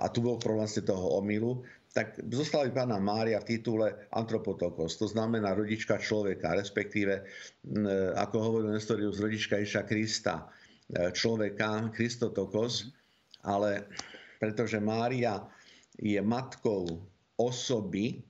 [0.00, 1.60] a tu bol problém vlastne toho omylu,
[1.92, 7.28] tak zostala by pána Mária v titule antropotokos, to znamená rodička človeka, respektíve,
[8.16, 10.48] ako hovoril Nestorius, rodička Iša Krista,
[10.94, 12.90] človeka, Kristotokos,
[13.46, 13.86] ale
[14.40, 15.44] pretože Mária
[16.00, 17.04] je matkou
[17.36, 18.24] osoby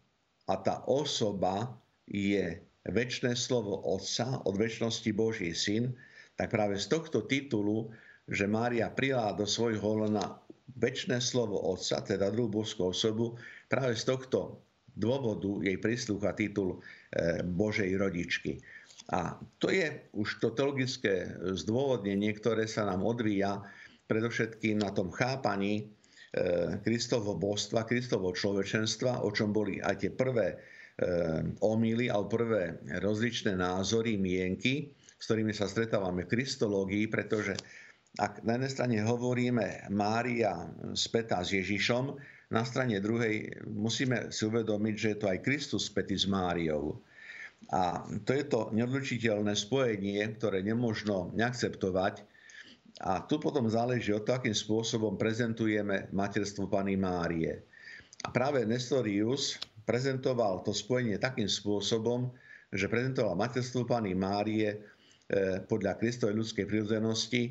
[0.51, 1.71] a tá osoba
[2.11, 2.59] je
[2.91, 5.95] väčšné slovo Otca, od väčšnosti Boží syn,
[6.35, 7.93] tak práve z tohto titulu,
[8.27, 10.41] že Mária prijala do svojho lona
[10.79, 13.39] väčšné slovo Otca, teda druhú božskú osobu,
[13.71, 14.63] práve z tohto
[14.97, 18.59] dôvodu jej prislúcha titul e, Božej rodičky.
[19.11, 23.59] A to je už to teologické zdôvodnenie, ktoré sa nám odvíja
[24.07, 25.85] predovšetkým na tom chápaní e,
[26.83, 30.57] Kristovho božstva, Kristovho človečenstva, o čom boli aj tie prvé e,
[31.59, 37.59] omily alebo prvé rozličné názory, mienky, s ktorými sa stretávame v kristológii, pretože
[38.19, 42.19] ak na jednej strane hovoríme Mária spätá s Ježišom,
[42.51, 46.99] na strane druhej musíme si uvedomiť, že je to aj Kristus spätý s Máriou.
[47.69, 52.25] A to je to neodlučiteľné spojenie, ktoré nemožno neakceptovať.
[53.05, 57.61] A tu potom záleží od to, akým spôsobom prezentujeme materstvo Pany Márie.
[58.25, 62.29] A práve Nestorius prezentoval to spojenie takým spôsobom,
[62.75, 67.43] že prezentoval materstvo Pany Márie eh, podľa Kristovej ľudskej prirodzenosti,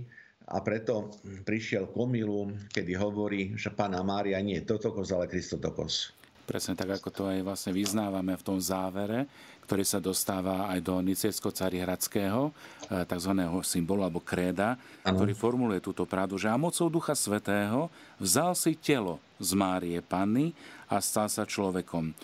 [0.50, 1.14] a preto
[1.46, 6.18] prišiel k omilu, kedy hovorí, že pána Mária nie je Totokos, ale Kristotokos.
[6.50, 9.30] Presne tak, ako to aj vlastne vyznávame v tom závere,
[9.70, 12.50] ktorý sa dostáva aj do Nicejsko-Carihradského,
[12.90, 13.32] eh, tzv.
[13.62, 14.74] symbolu alebo kréda,
[15.06, 15.14] ano.
[15.14, 20.58] ktorý formuluje túto pravdu, že a mocou Ducha Svetého vzal si telo z Márie Panny
[20.90, 22.18] a stal sa človekom.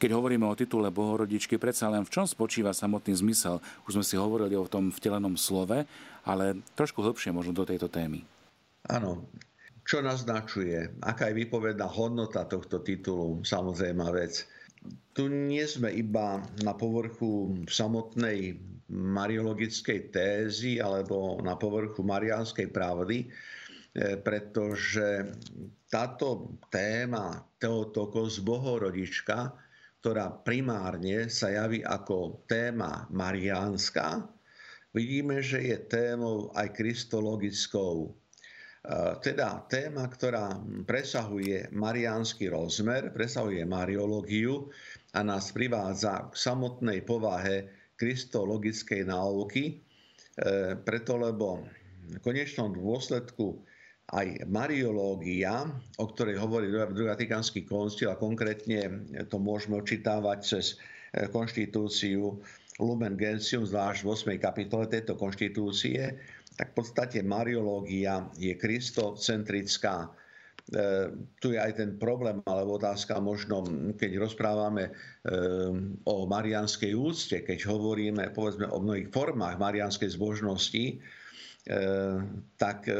[0.00, 3.60] Keď hovoríme o titule Bohorodičky, predsa len v čom spočíva samotný zmysel?
[3.84, 5.84] Už sme si hovorili o tom vtelenom slove,
[6.24, 8.24] ale trošku hlbšie možno do tejto témy.
[8.88, 9.28] Áno.
[9.88, 11.00] Čo naznačuje?
[11.00, 13.40] Aká je vypovedná hodnota tohto titulu?
[13.40, 14.44] Samozrejme vec.
[15.16, 18.60] Tu nie sme iba na povrchu samotnej
[18.92, 23.28] mariologickej tézy alebo na povrchu mariánskej pravdy, e,
[24.20, 25.32] pretože
[25.88, 29.56] táto téma Teotokos Bohorodička,
[30.04, 34.20] ktorá primárne sa javí ako téma mariánska,
[34.92, 38.12] vidíme, že je témou aj kristologickou.
[39.20, 40.54] Teda téma, ktorá
[40.86, 44.70] presahuje mariánsky rozmer, presahuje mariológiu
[45.12, 49.82] a nás privádza k samotnej povahe kristologickej náuky,
[50.86, 51.66] preto lebo
[52.08, 53.60] v konečnom dôsledku
[54.08, 55.68] aj mariológia,
[56.00, 60.80] o ktorej hovorí druhý Vatikánsky koncil a konkrétne to môžeme očítavať cez
[61.28, 62.40] konštitúciu
[62.78, 64.38] Lumen Gentium, zvlášť v 8.
[64.38, 66.14] kapitole tejto konštitúcie,
[66.58, 70.10] tak v podstate mariológia je kristocentrická.
[70.74, 73.62] E, tu je aj ten problém, alebo otázka možno,
[73.94, 74.92] keď rozprávame e,
[76.02, 80.96] o marianskej úcte, keď hovoríme povedzme o mnohých formách marianskej zbožnosti, e,
[82.58, 82.90] tak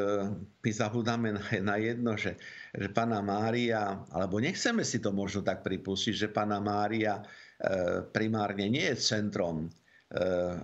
[0.62, 1.34] my zabudáme
[1.66, 2.38] na, jedno, že,
[2.78, 7.26] že Pana Mária, alebo nechceme si to možno tak pripustiť, že Pana Mária
[8.14, 9.66] primárne nie je centrom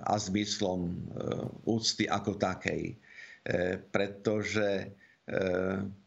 [0.05, 0.95] a zmyslom e,
[1.69, 2.97] úcty ako takej.
[3.93, 4.97] Pretože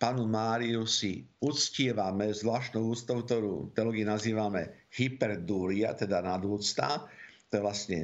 [0.01, 7.05] panu Máriu si uctievame zvláštnou úctou, ktorú teológii nazývame hyperdúria, teda nadúcta.
[7.49, 7.99] To je vlastne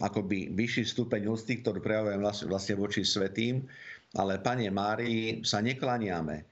[0.00, 3.64] akoby vyšší stupeň úcty, ktorú prejavujeme vlastne, vlastne voči svetým.
[4.16, 6.51] Ale Pane Márii sa neklaniame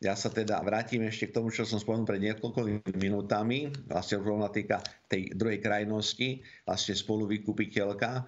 [0.00, 4.80] ja sa teda vrátim ešte k tomu, čo som spomenul pred niekoľkými minútami, vlastne problematika
[5.12, 8.24] tej druhej krajnosti, vlastne spoluvykupiteľka.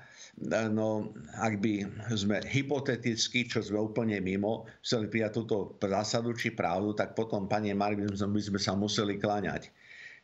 [0.68, 6.92] No, ak by sme hypoteticky, čo sme úplne mimo, chceli prijať túto zásadu či pravdu,
[6.92, 9.72] tak potom, pani Mari, by sme, sa museli kláňať.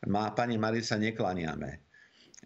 [0.05, 1.81] Má, pani Mari sa neklaniame.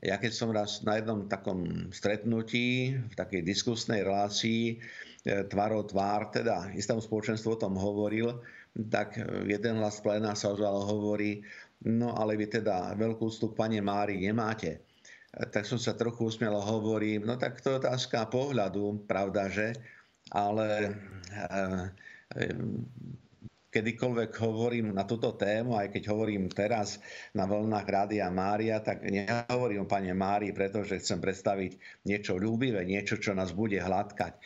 [0.03, 4.75] Ja keď som raz na jednom takom stretnutí, v takej diskusnej relácii,
[5.23, 10.81] e, tvárov tvár, teda istému spoločenstvu o tom hovoril, tak jeden hlas pléna sa ozval
[10.81, 11.45] hovorí,
[11.85, 14.81] no ale vy teda veľkú úctu k Pane Mári nemáte.
[15.33, 19.73] Tak som sa trochu usmiel hovorím, no tak to je otázka pohľadu, pravda, že?
[20.29, 20.93] Ale
[21.33, 21.89] eh,
[23.73, 27.01] kedykoľvek hovorím na túto tému, aj keď hovorím teraz
[27.33, 33.17] na vlnách Rádia Mária, tak nehovorím o Pane Mári, pretože chcem predstaviť niečo ľúbivé, niečo,
[33.17, 34.37] čo nás bude hladkať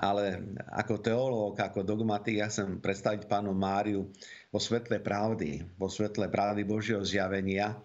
[0.00, 4.08] ale ako teológ, ako dogmatik, ja chcem predstaviť pánu Máriu
[4.48, 7.76] vo svetle pravdy, vo svetle pravdy Božieho zjavenia.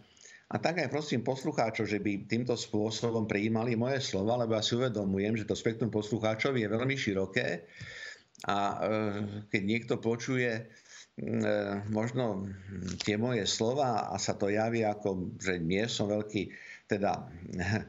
[0.47, 4.79] A tak aj prosím poslucháčov, že by týmto spôsobom prijímali moje slova, lebo ja si
[4.79, 7.67] uvedomujem, že to spektrum poslucháčov je veľmi široké
[8.47, 8.77] a e,
[9.51, 10.63] keď niekto počuje e,
[11.89, 12.47] možno
[13.03, 16.53] tie moje slova a sa to javí ako, že nie som veľký
[16.85, 17.25] teda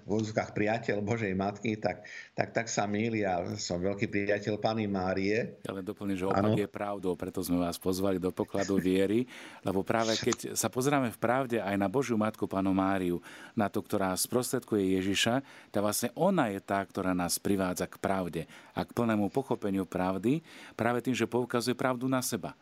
[0.09, 3.29] v úzkách priateľ Božej Matky, tak, tak, tak sa mýli.
[3.29, 5.61] Ja som veľký priateľ Pany Márie.
[5.69, 6.57] Ja len doplním, že opak ano.
[6.57, 9.29] je pravdou, preto sme vás pozvali do pokladu viery,
[9.61, 13.21] lebo práve keď sa pozrieme v pravde aj na Božiu Matku Panu Máriu,
[13.53, 18.43] na to, ktorá sprostredkuje Ježiša, tak vlastne ona je tá, ktorá nás privádza k pravde
[18.73, 20.41] a k plnému pochopeniu pravdy,
[20.73, 22.57] práve tým, že poukazuje pravdu na seba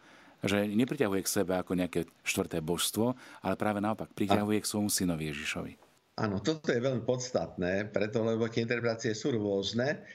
[0.45, 5.33] že nepriťahuje k sebe ako nejaké štvrté božstvo, ale práve naopak priťahuje k svojmu synovi
[5.33, 5.84] Ježišovi.
[6.15, 10.07] Áno, toto je veľmi podstatné, preto lebo tie interpretácie sú rôzne.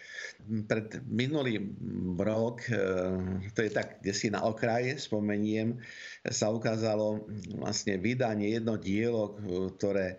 [0.48, 1.60] Pred minulý
[2.16, 2.80] rok, e,
[3.52, 5.76] to je tak, kde si na okraji spomeniem,
[6.24, 7.28] sa ukázalo
[7.60, 9.36] vlastne vydanie jedno dielo,
[9.76, 10.18] ktoré e,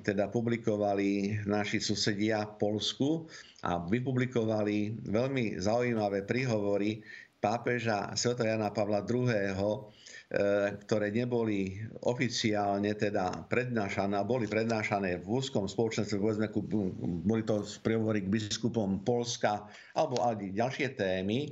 [0.00, 3.28] teda publikovali naši susedia v Polsku
[3.68, 7.04] a vypublikovali veľmi zaujímavé príhovory
[7.44, 8.40] pápeža Sv.
[8.40, 9.52] Jana Pavla II E,
[10.84, 16.52] ktoré neboli oficiálne teda prednášané, boli prednášané v úzkom spoločenstve, povedzme,
[17.24, 19.64] boli to prehovory k biskupom Polska
[19.96, 21.48] alebo aj ďalšie témy.
[21.48, 21.50] E,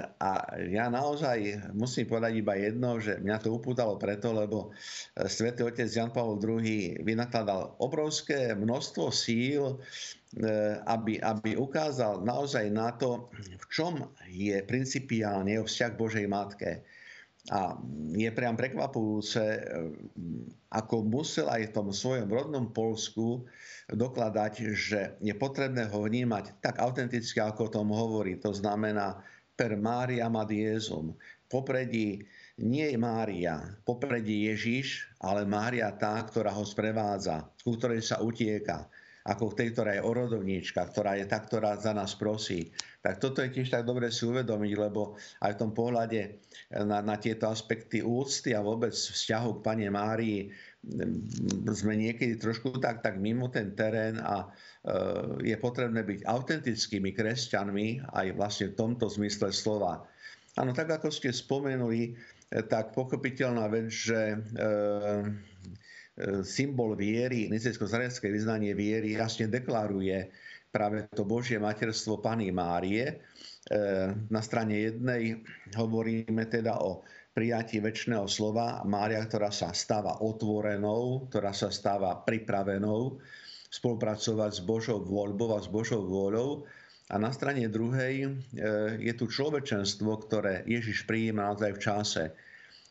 [0.00, 0.30] a
[0.64, 5.92] ja naozaj musím povedať iba jedno, že mňa to upútalo preto, lebo e, svätý otec
[5.92, 9.76] Jan Pavel II vynakladal obrovské množstvo síl,
[10.88, 16.84] aby, aby ukázal naozaj na to, v čom je principiálne vzťah Božej Matke
[17.48, 17.80] a
[18.12, 19.62] je priam prekvapujúce, eh,
[20.68, 23.48] ako musel aj v tom svojom rodnom Polsku
[23.88, 28.36] dokladať, že je potrebné ho vnímať tak autenticky, ako o tom hovorí.
[28.44, 29.24] To znamená
[29.56, 31.16] per Mária ad Jezum.
[31.48, 32.28] Popredí
[32.60, 38.84] nie je Mária, popredí Ježiš, ale Mária tá, ktorá ho sprevádza, ku ktorej sa utieka
[39.28, 42.72] ako tej, ktorá je orodovníčka, ktorá je tá, ktorá za nás prosí.
[43.04, 46.40] Tak toto je tiež tak dobre si uvedomiť, lebo aj v tom pohľade
[46.72, 52.80] na, na tieto aspekty úcty a vôbec vzťahu k Pane Márii mm, sme niekedy trošku
[52.80, 58.78] tak, tak mimo ten terén a e, je potrebné byť autentickými kresťanmi aj vlastne v
[58.80, 60.08] tomto zmysle slova.
[60.56, 64.38] Áno, tak ako ste spomenuli, tak pochopiteľná vec, že e,
[66.42, 70.30] symbol viery, nicejsko-zariadské vyznanie viery jasne deklaruje,
[70.68, 73.22] práve to Božie materstvo Pany Márie.
[74.28, 75.40] Na strane jednej
[75.78, 83.22] hovoríme teda o prijatí väčšného slova Mária, ktorá sa stáva otvorenou, ktorá sa stáva pripravenou
[83.68, 86.66] spolupracovať s Božou voľbou a s Božou vôľou.
[87.08, 88.36] A na strane druhej
[89.00, 92.24] je tu človečenstvo, ktoré Ježiš prijíma naozaj v čase.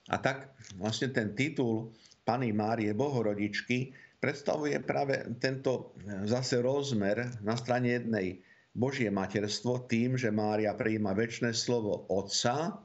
[0.08, 1.92] A tak vlastne ten titul
[2.28, 5.96] Pany Márie Bohorodičky predstavuje práve tento
[6.28, 8.44] zase rozmer na strane jednej
[8.76, 12.84] Božie materstvo tým, že Mária prijíma väčšie slovo Otca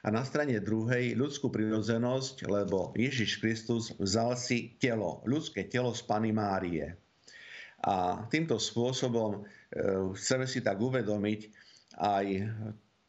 [0.00, 6.06] a na strane druhej ľudskú prirodzenosť, lebo Ježiš Kristus vzal si telo, ľudské telo z
[6.06, 6.94] Pany Márie.
[7.84, 9.40] A týmto spôsobom e,
[10.14, 11.40] chceme si tak uvedomiť
[12.00, 12.26] aj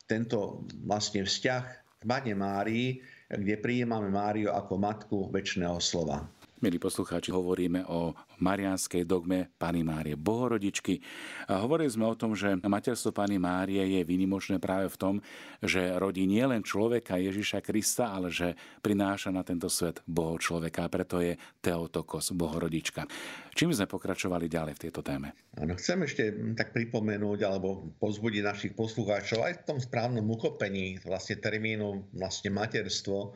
[0.07, 1.63] tento vlastne vzťah
[1.99, 2.99] k Pane Márii,
[3.31, 6.27] kde prijímame Máriu ako matku väčšného slova.
[6.61, 11.01] Milí poslucháči, hovoríme o marianskej dogme Pany Márie Bohorodičky.
[11.49, 15.15] A hovorili sme o tom, že materstvo Pany Márie je vynimočné práve v tom,
[15.57, 20.85] že rodí nielen človeka Ježiša Krista, ale že prináša na tento svet Boho človeka.
[20.85, 21.33] A preto je
[21.65, 23.09] Teotokos, Bohorodička.
[23.57, 25.33] Čím sme pokračovali ďalej v tejto téme?
[25.57, 31.41] Ano, chcem ešte tak pripomenúť alebo pozbudiť našich poslucháčov aj v tom správnom uchopení vlastne
[31.41, 33.33] termínu vlastne materstvo,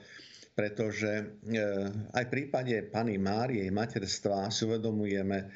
[0.55, 1.23] pretože e,
[2.15, 5.47] aj v prípade Pany Márie materstva si uvedomujeme, e,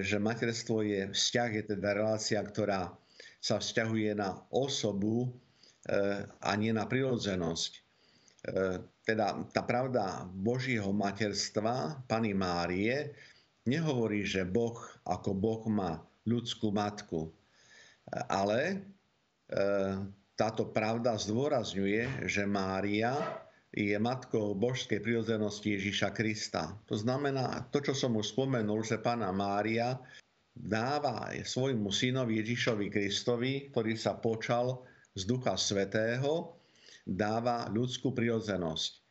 [0.00, 2.96] že materstvo je vzťah, je teda relácia, ktorá
[3.44, 5.30] sa vzťahuje na osobu e,
[6.24, 7.84] a nie na prirodzenosť.
[9.02, 13.10] Teda tá pravda Božího materstva, Pany Márie,
[13.66, 17.34] nehovorí, že Boh ako Boh má ľudskú matku,
[18.30, 18.86] ale
[20.38, 23.18] táto pravda zdôrazňuje, že Mária
[23.74, 26.76] je matkou božskej prirodzenosti Ježíša Krista.
[26.86, 29.98] To znamená, to, čo som už spomenul, že pána Mária
[30.56, 36.56] dáva svojmu synovi Ježíšovi Kristovi, ktorý sa počal z Ducha Svetého,
[37.04, 39.04] dáva ľudskú prirodzenosť.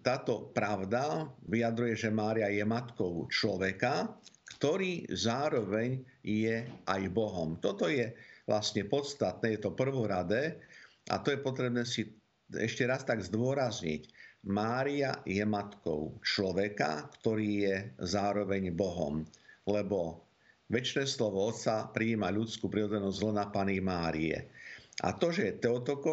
[0.00, 4.14] Táto pravda vyjadruje, že Mária je matkou človeka,
[4.56, 7.58] ktorý zároveň je aj Bohom.
[7.58, 8.14] Toto je
[8.46, 10.62] vlastne podstatné, je to prvoradé
[11.10, 12.06] a to je potrebné si
[12.58, 14.10] ešte raz tak zdôrazniť.
[14.48, 19.22] Mária je matkou človeka, ktorý je zároveň Bohom,
[19.68, 20.24] lebo
[20.72, 24.48] väčšie slovo Otca prijíma ľudskú prirodzenosť zlona Pany Márie.
[25.00, 25.64] A to, že je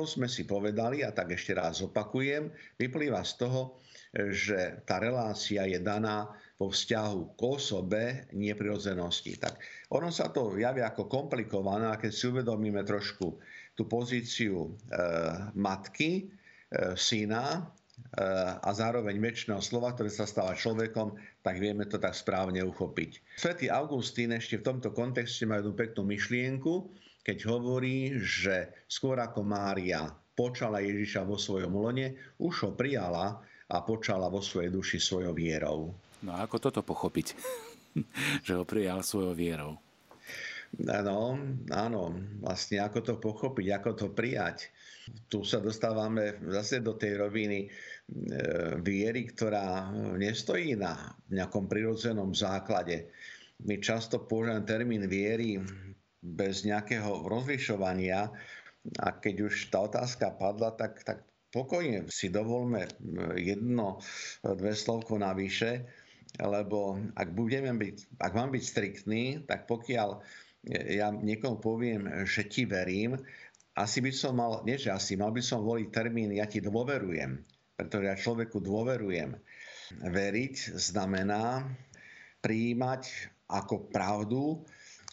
[0.08, 3.62] sme si povedali, a tak ešte raz opakujem, vyplýva z toho,
[4.15, 9.38] že tá relácia je daná vo vzťahu k osobe neprirodzenosti.
[9.38, 9.60] Tak
[9.93, 13.38] ono sa to javí ako komplikované, a keď si uvedomíme trošku
[13.78, 14.70] tú pozíciu e,
[15.54, 17.62] matky, e, syna e,
[18.58, 21.13] a zároveň väčšného slova, ktoré sa stáva človekom,
[21.46, 23.38] tak vieme to tak správne uchopiť.
[23.38, 26.90] Svetý Augustín ešte v tomto kontexte má jednu peknú myšlienku,
[27.22, 33.38] keď hovorí, že skôr ako Mária počala Ježiša vo svojom lone, už ho prijala
[33.70, 35.94] a počala vo svojej duši svojou vierou.
[36.26, 37.38] No a ako toto pochopiť,
[38.48, 39.78] že ho prijal svojou vierou?
[40.77, 41.39] Áno,
[41.71, 42.01] áno,
[42.43, 44.69] vlastne ako to pochopiť, ako to prijať.
[45.32, 47.67] Tu sa dostávame zase do tej roviny e,
[48.84, 53.10] viery, ktorá nestojí na nejakom prirodzenom základe.
[53.63, 55.58] My často používame termín viery
[56.21, 58.30] bez nejakého rozlišovania
[59.01, 62.86] a keď už tá otázka padla, tak, tak pokojne si dovolme
[63.39, 64.03] jedno,
[64.43, 65.88] dve slovko navyše,
[66.38, 70.21] lebo ak, budeme byť, ak mám byť striktný, tak pokiaľ
[70.65, 73.20] ja niekomu poviem, že ti verím,
[73.78, 77.46] asi by som mal, nie že asi, mal by som voliť termín ja ti dôverujem,
[77.78, 79.38] pretože ja človeku dôverujem.
[80.02, 81.63] Veriť znamená
[82.41, 83.04] prijímať
[83.48, 84.65] ako pravdu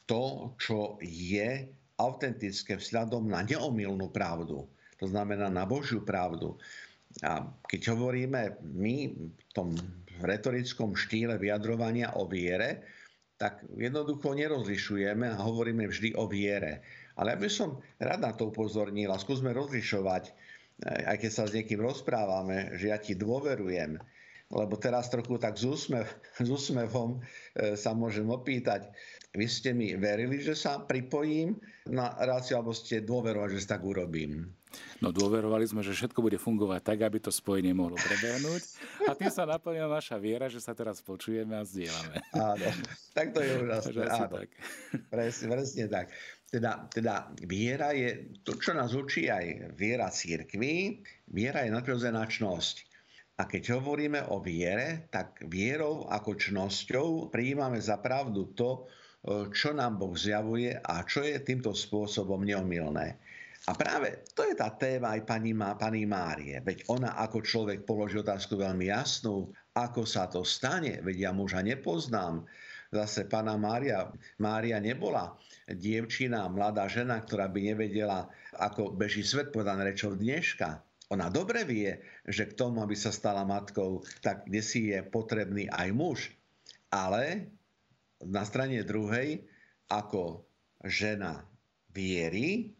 [0.09, 1.68] to, čo je
[2.00, 4.66] autentické vzhľadom na neomilnú pravdu.
[4.98, 6.59] To znamená na Božiu pravdu.
[7.22, 9.78] A keď hovoríme my v tom
[10.18, 12.83] retorickom štýle vyjadrovania o viere,
[13.44, 16.80] tak jednoducho nerozlišujeme a hovoríme vždy o viere.
[17.20, 21.44] Ale ja by som rád na to upozornil a skúsme rozlišovať, eh, aj keď sa
[21.44, 24.00] s niekým rozprávame, že ja ti dôverujem,
[24.48, 26.09] lebo teraz trochu tak s, úsmev,
[26.40, 27.20] s úsmevom
[27.57, 28.92] e, sa môžem opýtať,
[29.35, 31.59] vy ste mi verili, že sa pripojím
[31.91, 34.47] na reláciu, alebo ste dôverovali, že tak urobím?
[34.99, 38.62] No dôverovali sme, že všetko bude fungovať tak, aby to spojenie mohlo prebehnúť
[39.07, 42.16] a tým sa naplnila naša viera, že sa teraz počujeme a zdieľame.
[42.35, 42.68] Áno,
[43.14, 44.03] tak to je úžasné.
[44.11, 44.35] Áno.
[44.43, 44.49] Tak.
[45.11, 46.07] Presne, presne tak.
[46.51, 51.03] Teda, teda viera je to, čo nás učí aj viera církvy.
[51.30, 52.95] Viera je nadprirodzená čnosť.
[53.35, 58.87] A keď hovoríme o viere, tak vierou ako čnosťou prijímame za pravdu to,
[59.53, 63.16] čo nám Boh zjavuje a čo je týmto spôsobom neomilné.
[63.64, 66.61] A práve to je tá téma aj pani, má, pani Márie.
[66.61, 71.64] Veď ona ako človek položí otázku veľmi jasnú, ako sa to stane, veď ja muža
[71.64, 72.45] nepoznám.
[72.93, 75.33] Zase pána Mária, Mária nebola
[75.64, 78.29] dievčina, mladá žena, ktorá by nevedela,
[78.61, 80.85] ako beží svet, povedané rečou dneška.
[81.09, 81.97] Ona dobre vie,
[82.29, 86.18] že k tomu, aby sa stala matkou, tak kde si je potrebný aj muž.
[86.93, 87.49] Ale
[88.29, 89.45] na strane druhej,
[89.89, 90.45] ako
[90.85, 91.45] žena
[91.93, 92.75] viery,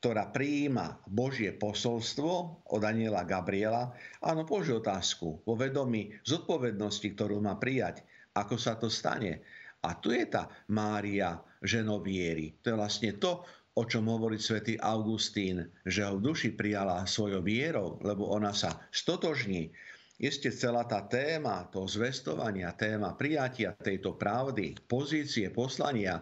[0.00, 3.92] ktorá prijíma Božie posolstvo od Aniela Gabriela,
[4.24, 8.00] áno, položí otázku vo vedomí zodpovednosti, ktorú má prijať,
[8.32, 9.44] ako sa to stane.
[9.84, 12.60] A tu je tá Mária ženoviery.
[12.64, 13.44] To je vlastne to,
[13.76, 18.80] o čom hovorí svätý Augustín, že ho v duši prijala svojou vierou, lebo ona sa
[18.92, 19.72] stotožní
[20.20, 26.20] Isté celá tá téma toho zvestovania, téma prijatia tejto pravdy, pozície, poslania,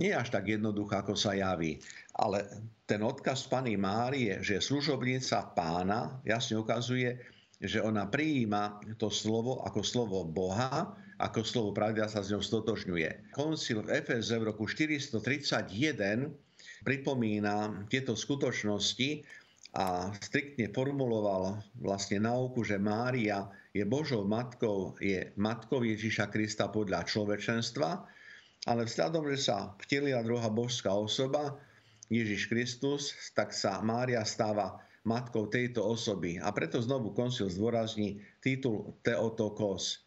[0.00, 1.76] nie je až tak jednoduchá, ako sa javí.
[2.16, 2.48] Ale
[2.88, 7.20] ten odkaz Pany Márie, že služobnica pána, jasne ukazuje,
[7.60, 12.40] že ona prijíma to slovo ako slovo Boha, ako slovo pravdy a sa s ňou
[12.40, 13.36] stotožňuje.
[13.36, 16.32] Koncil v Efeze v roku 431
[16.80, 19.24] pripomína tieto skutočnosti,
[19.74, 27.02] a striktne formuloval vlastne nauku, že Mária je Božou matkou, je matkou Ježiša Krista podľa
[27.02, 27.90] človečenstva,
[28.70, 31.58] ale vzhľadom, že sa vtelila druhá božská osoba,
[32.06, 36.38] Ježiš Kristus, tak sa Mária stáva matkou tejto osoby.
[36.38, 40.06] A preto znovu koncil zdôrazní titul Teotokos.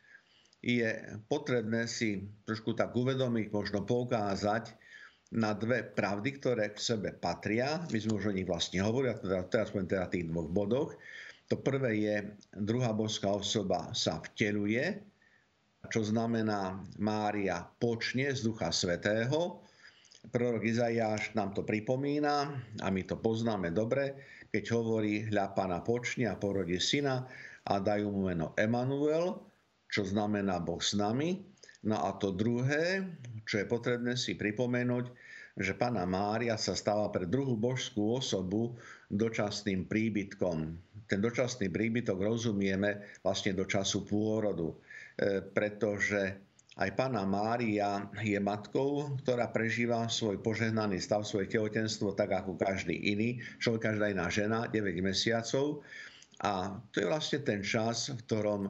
[0.64, 0.90] Je
[1.30, 4.74] potrebné si trošku tak uvedomiť, možno poukázať,
[5.36, 7.84] na dve pravdy, ktoré k sebe patria.
[7.92, 10.92] My sme už o nich vlastne hovorili, teda, teraz poviem teda tých dvoch bodoch.
[11.48, 12.16] To prvé je,
[12.56, 15.00] druhá boská osoba sa vteluje,
[15.88, 19.64] čo znamená Mária počne z Ducha Svetého.
[20.28, 22.52] Prorok Izaiáš nám to pripomína
[22.84, 24.20] a my to poznáme dobre,
[24.52, 27.24] keď hovorí hľa pána počne a porodí syna
[27.64, 29.40] a dajú mu meno Emanuel,
[29.88, 31.40] čo znamená Boh s nami.
[31.86, 33.06] No a to druhé,
[33.46, 35.06] čo je potrebné si pripomenúť,
[35.58, 38.78] že pána Mária sa stala pre druhú božskú osobu
[39.10, 40.58] dočasným príbytkom.
[41.10, 44.78] Ten dočasný príbytok rozumieme vlastne do času pôrodu,
[45.18, 46.48] e, pretože
[46.78, 52.94] aj pána Mária je matkou, ktorá prežíva svoj požehnaný stav, svoje tehotenstvo tak ako každý
[52.94, 55.82] iný, človek, každá iná žena, 9 mesiacov.
[56.46, 58.62] A to je vlastne ten čas, v ktorom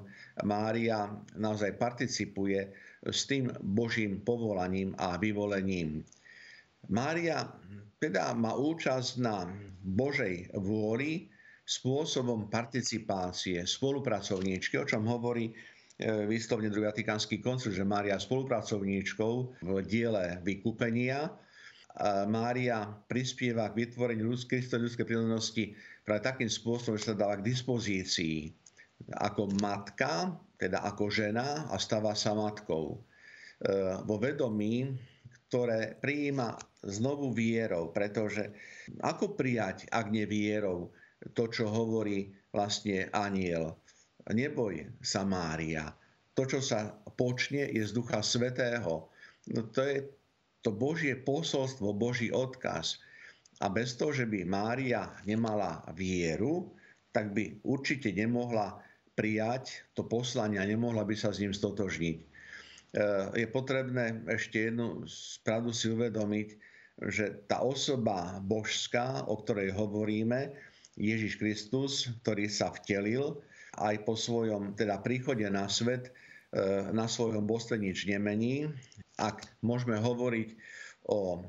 [0.47, 2.71] Mária naozaj participuje
[3.11, 6.03] s tým Božím povolaním a vyvolením.
[6.87, 7.51] Mária
[7.97, 9.49] teda má účasť na
[9.83, 11.31] Božej vôli
[11.67, 15.53] spôsobom participácie, spolupracovníčky, o čom hovorí e,
[16.29, 19.33] výslovne druhý Vatikánsky koncil, že Mária spolupracovníčkou
[19.65, 21.33] v diele vykúpenia.
[22.29, 25.73] Mária prispieva k vytvoreniu ľudskej, ľudskej prírodnosti
[26.05, 28.53] práve takým spôsobom, že sa dáva k dispozícii
[29.13, 32.97] ako matka, teda ako žena a stáva sa matkou.
[32.97, 32.97] E,
[34.03, 34.89] vo vedomí,
[35.47, 38.51] ktoré prijíma znovu vierou, pretože
[38.99, 40.91] ako prijať, ak nie vierou,
[41.33, 43.79] to, čo hovorí vlastne aniel.
[44.27, 45.87] Neboj sa Mária.
[46.35, 49.09] To, čo sa počne, je z Ducha Svetého.
[49.49, 50.05] No to je
[50.61, 52.99] to Božie posolstvo, Boží odkaz.
[53.63, 56.75] A bez toho, že by Mária nemala vieru,
[57.09, 58.77] tak by určite nemohla
[59.17, 62.17] prijať to poslanie a nemohla by sa s ním stotožniť.
[62.21, 62.25] E,
[63.33, 65.09] je potrebné ešte jednu
[65.41, 66.47] pravdu si uvedomiť,
[67.09, 70.53] že tá osoba božská, o ktorej hovoríme,
[70.97, 73.41] Ježiš Kristus, ktorý sa vtelil,
[73.77, 76.13] aj po svojom teda príchode na svet,
[76.53, 76.61] e,
[76.93, 78.69] na svojom božstve nič nemení.
[79.17, 80.49] Ak môžeme hovoriť
[81.09, 81.41] o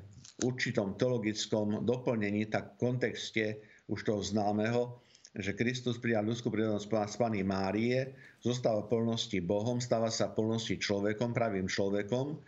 [0.45, 3.45] určitom teologickom doplnení, tak v kontexte
[3.89, 5.01] už toho známeho
[5.37, 11.37] že Kristus prijal ľudskú prírodnosť z Pany Márie, zostáva plnosti Bohom, stáva sa plnosti človekom,
[11.37, 12.41] pravým človekom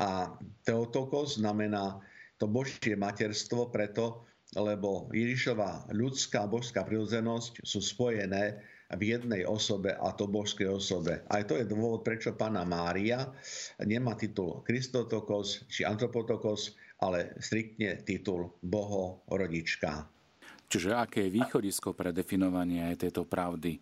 [0.00, 0.32] a
[0.64, 2.00] Teotokos znamená
[2.40, 8.58] to Božie materstvo preto, lebo Ježišova ľudská a božská prirodzenosť sú spojené
[8.94, 11.24] v jednej osobe a to božskej osobe.
[11.26, 13.26] Aj to je dôvod, prečo pána Mária
[13.82, 20.13] nemá titul Kristotokos či Antropotokos, ale striktne titul Bohorodička.
[20.74, 23.78] Čiže aké je východisko pre definovanie aj tejto pravdy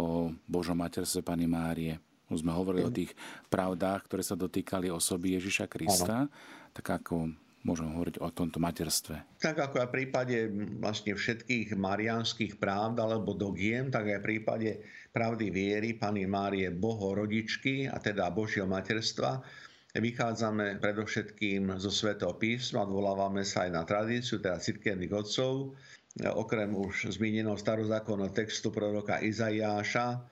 [0.00, 2.00] o Božom materstve Pani Márie?
[2.32, 3.12] Už sme hovorili o tých
[3.52, 6.32] pravdách, ktoré sa dotýkali osoby Ježiša Krista, ano.
[6.72, 7.28] tak ako
[7.68, 9.36] môžeme hovoriť o tomto materstve?
[9.36, 10.36] Tak ako aj v prípade
[10.80, 14.70] vlastne všetkých marianských pravd alebo dogiem, tak aj v prípade
[15.12, 19.44] pravdy viery Pany Márie Bohorodičky a teda Božieho materstva,
[19.92, 25.76] vychádzame predovšetkým zo svätého písma, odvolávame sa aj na tradíciu, teda cirkevných otcov,
[26.18, 30.26] okrem už zmíneného starozákonného textu proroka Izaiáša.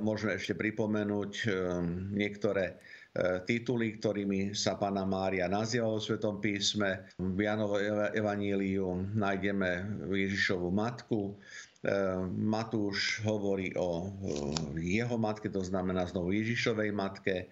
[0.00, 1.32] Môžeme ešte pripomenúť
[2.10, 2.80] niektoré
[3.44, 7.12] tituly, ktorými sa Pána Mária nazýva vo Svetom písme.
[7.20, 7.76] V Janovo
[8.16, 11.36] evaníliu nájdeme Ježišovu matku,
[12.32, 14.06] Matúš hovorí o
[14.78, 17.50] jeho matke, to znamená znovu Ježišovej matke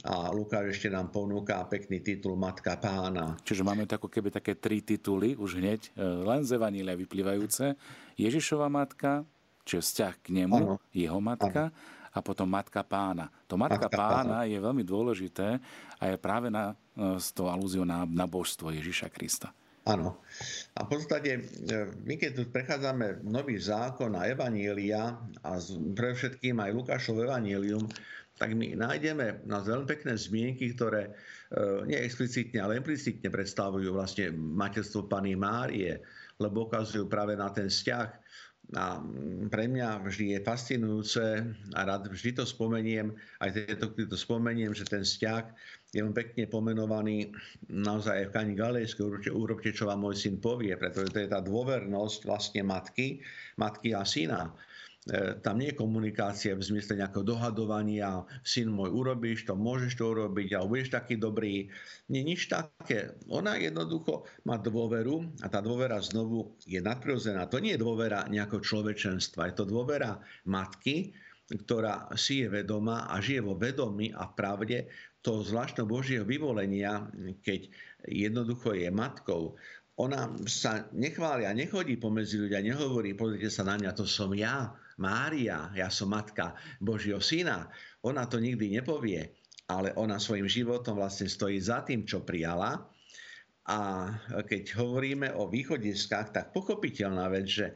[0.00, 3.36] a Lukáš ešte nám ponúka pekný titul Matka pána.
[3.44, 7.76] Čiže máme tako keby také tri tituly už hneď, e, len z Evanília vyplývajúce.
[8.16, 9.22] Ježišova matka,
[9.68, 10.74] čiže vzťah k nemu, ano.
[10.90, 12.10] jeho matka, ano.
[12.12, 13.30] a potom Matka pána.
[13.46, 15.60] To Matka, matka pána, pána je veľmi dôležité
[16.00, 19.54] a je práve na, e, s tou alúziou na, na božstvo Ježiša Krista.
[19.82, 20.22] Áno.
[20.78, 21.40] A v podstate, e,
[22.06, 25.58] my keď tu prechádzame nový zákon a Evanielia a
[25.94, 27.82] pre všetkým aj Lukášov Evanielium,
[28.42, 31.10] tak my nájdeme na veľmi pekné zmienky, ktoré e,
[31.86, 36.02] nie explicitne, ale implicitne predstavujú vlastne materstvo Pany Márie,
[36.42, 38.08] lebo ukazujú práve na ten vzťah.
[38.74, 38.98] A
[39.46, 41.22] pre mňa vždy je fascinujúce
[41.78, 45.44] a rád vždy to spomeniem, aj tieto, to spomeniem, že ten vzťah
[45.92, 47.30] je on pekne pomenovaný
[47.70, 51.28] naozaj aj v Kani Galejskej, urobte, urobte, čo vám môj syn povie, pretože to je
[51.30, 53.22] tá dôvernosť vlastne matky,
[53.54, 54.50] matky a syna.
[55.02, 60.06] E, tam nie je komunikácia v zmysle nejakého dohadovania, syn môj, urobíš to, môžeš to
[60.14, 61.66] urobiť, a budeš taký dobrý.
[62.06, 63.18] Nie, nič také.
[63.26, 67.50] Ona jednoducho má dôveru a tá dôvera znovu je nadprirodzená.
[67.50, 71.10] To nie je dôvera nejakého človečenstva, je to dôvera matky,
[71.50, 74.86] ktorá si je vedomá a žije vo vedomí a pravde
[75.22, 77.10] toho zvláštneho Božieho vyvolenia,
[77.42, 77.70] keď
[78.06, 79.58] jednoducho je matkou,
[79.98, 84.72] ona sa nechváli a nechodí pomedzi ľudia, nehovorí, pozrite sa na mňa, to som ja,
[84.98, 87.70] Mária, ja som matka Božieho syna.
[88.04, 89.32] Ona to nikdy nepovie,
[89.70, 92.82] ale ona svojim životom vlastne stojí za tým, čo prijala.
[93.62, 94.10] A
[94.42, 97.74] keď hovoríme o východiskách, tak pochopiteľná vec, že e,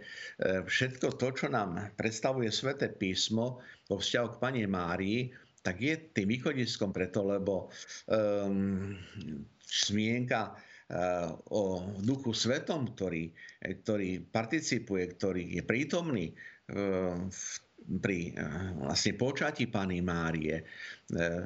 [0.67, 5.31] všetko to, čo nám predstavuje sväté písmo vo vzťahu k Pane Márii,
[5.63, 7.75] tak je tým východiskom preto, lebo
[8.07, 8.95] um,
[9.67, 13.35] zmienka uh, o duchu svetom, ktorý,
[13.83, 16.31] ktorý participuje, ktorý je prítomný
[17.87, 18.35] pri
[18.83, 20.67] vlastne počati Pany Márie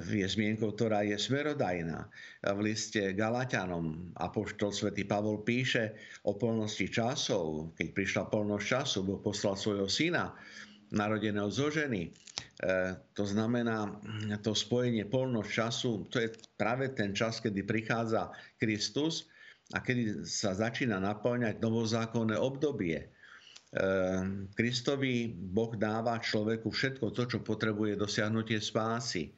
[0.08, 2.08] je zmienkou, ktorá je smerodajná.
[2.56, 5.92] V liste Galatianom apoštol svätý Pavol píše
[6.24, 7.76] o plnosti časov.
[7.76, 10.32] Keď prišla plnosť času, Boh poslal svojho syna,
[10.90, 12.08] narodeného zo ženy.
[12.08, 12.10] E,
[13.14, 14.00] to znamená,
[14.42, 19.30] to spojenie polnosť času, to je práve ten čas, kedy prichádza Kristus
[19.70, 23.06] a kedy sa začína naplňať novozákonné obdobie.
[23.70, 23.86] E,
[24.54, 29.30] Kristovi Boh dáva človeku všetko to, čo potrebuje dosiahnutie spásy.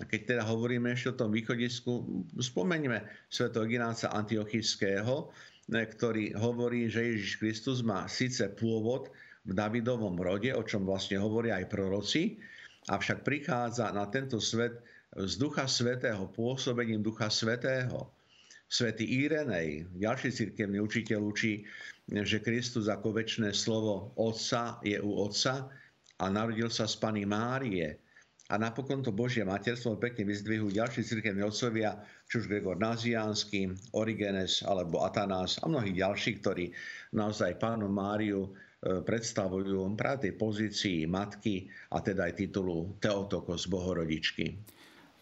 [0.00, 5.28] A keď teda hovoríme ešte o tom východisku, spomeňme svätého Igináca Antiochického,
[5.68, 9.12] ktorý hovorí, že Ježiš Kristus má síce pôvod
[9.44, 12.40] v Davidovom rode, o čom vlastne hovoria aj proroci,
[12.88, 14.80] avšak prichádza na tento svet
[15.12, 18.08] z Ducha Svetého, pôsobením Ducha Svetého.
[18.72, 21.68] Svetý Irenej, ďalší cirkevný učiteľ, učí,
[22.08, 25.68] že Kristus ako väčšné slovo Otca je u Otca
[26.16, 28.00] a narodil sa z Pany Márie.
[28.48, 34.64] A napokon to Božie materstvo pekne vyzdvihujú ďalší cirkevní otcovia, či už Gregor Naziánsky, Origenes
[34.64, 36.72] alebo Atanás a mnohí ďalší, ktorí
[37.12, 44.58] naozaj pánu Máriu E, predstavujú práve tej pozícii matky a teda aj titulu Teotokos Bohorodičky.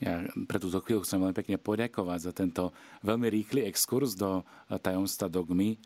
[0.00, 2.72] Ja pre túto chvíľu chcem veľmi pekne poďakovať za tento
[3.04, 5.78] veľmi rýchly exkurs do tajomstva dogmy e,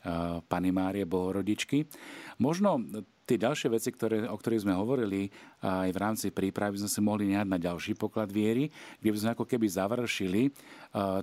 [0.46, 1.82] Pany Márie Bohorodičky.
[2.38, 2.78] Možno
[3.26, 5.32] tie ďalšie veci, ktoré, o ktorých sme hovorili
[5.64, 9.30] aj v rámci prípravy, sme si mohli nehať na ďalší poklad viery, kde by sme
[9.34, 10.52] ako keby završili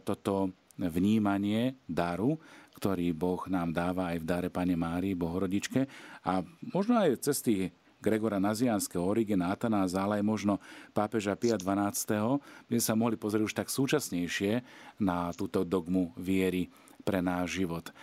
[0.01, 0.49] toto
[0.81, 2.41] vnímanie daru,
[2.73, 5.85] ktorý Boh nám dáva aj v dare Pane Márii, Bohorodičke.
[6.25, 6.41] A
[6.73, 7.69] možno aj cez tých
[8.01, 10.53] Gregora Nazianského, Origena, Atanáza, ale aj možno
[10.91, 14.65] pápeža Pia XII, by sme sa mohli pozrieť už tak súčasnejšie
[14.99, 16.73] na túto dogmu viery
[17.05, 17.87] pre náš život.
[17.87, 17.93] E,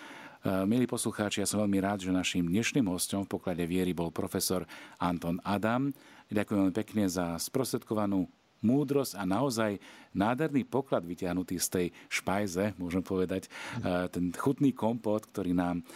[0.71, 4.63] milí poslucháči, ja som veľmi rád, že našim dnešným hostom v poklade viery bol profesor
[5.03, 5.91] Anton Adam.
[6.31, 8.31] Ďakujem pekne za sprostredkovanú
[8.63, 9.79] múdrosť a naozaj
[10.15, 14.11] nádherný poklad vyťahnutý z tej špajze, môžem povedať, mm.
[14.11, 15.87] ten chutný kompot, ktorý nám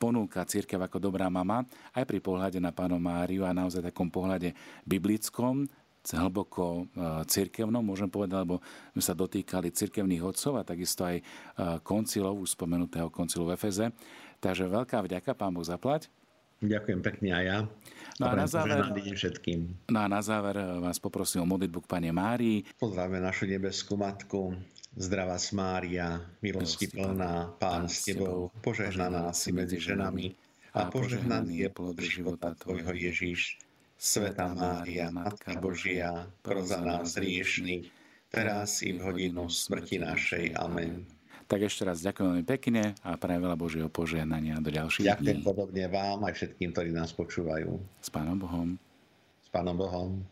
[0.00, 4.56] ponúka církev ako dobrá mama, aj pri pohľade na pánu Máriu a naozaj takom pohľade
[4.88, 5.68] biblickom,
[6.06, 6.86] hlboko
[7.26, 8.62] cirkevnom, môžem povedať, lebo
[8.94, 11.18] sme sa dotýkali cirkevných odcov a takisto aj
[11.82, 13.90] koncilov, už spomenutého koncilu v Efeze.
[14.38, 16.06] Takže veľká vďaka, pán Boh zaplať.
[16.64, 17.58] Ďakujem pekne aj ja.
[18.16, 19.92] No a, na záver, všetkým.
[19.92, 22.64] no a na záver vás poprosím o modlitbu k Pane Márii.
[22.80, 24.56] Pozdravme našu nebeskú Matku,
[24.96, 30.32] zdravá Mária, milosti plná, Pán s Tebou, požehnaná si medzi ženami
[30.72, 33.60] a požehnaný je plod života Tvojho Ježíš.
[33.96, 37.88] Sveta Mária, Matka Božia, pro za nás hriešných,
[38.28, 40.52] teraz i v hodinu smrti našej.
[40.56, 41.15] Amen.
[41.46, 45.46] Tak ešte raz ďakujem veľmi pekne a prajem veľa Božieho požehnania do ďalších Ďakujem dní.
[45.46, 47.78] podobne vám aj všetkým, ktorí nás počúvajú.
[48.02, 48.74] S Pánom Bohom.
[49.38, 50.26] S Pánom Bohom.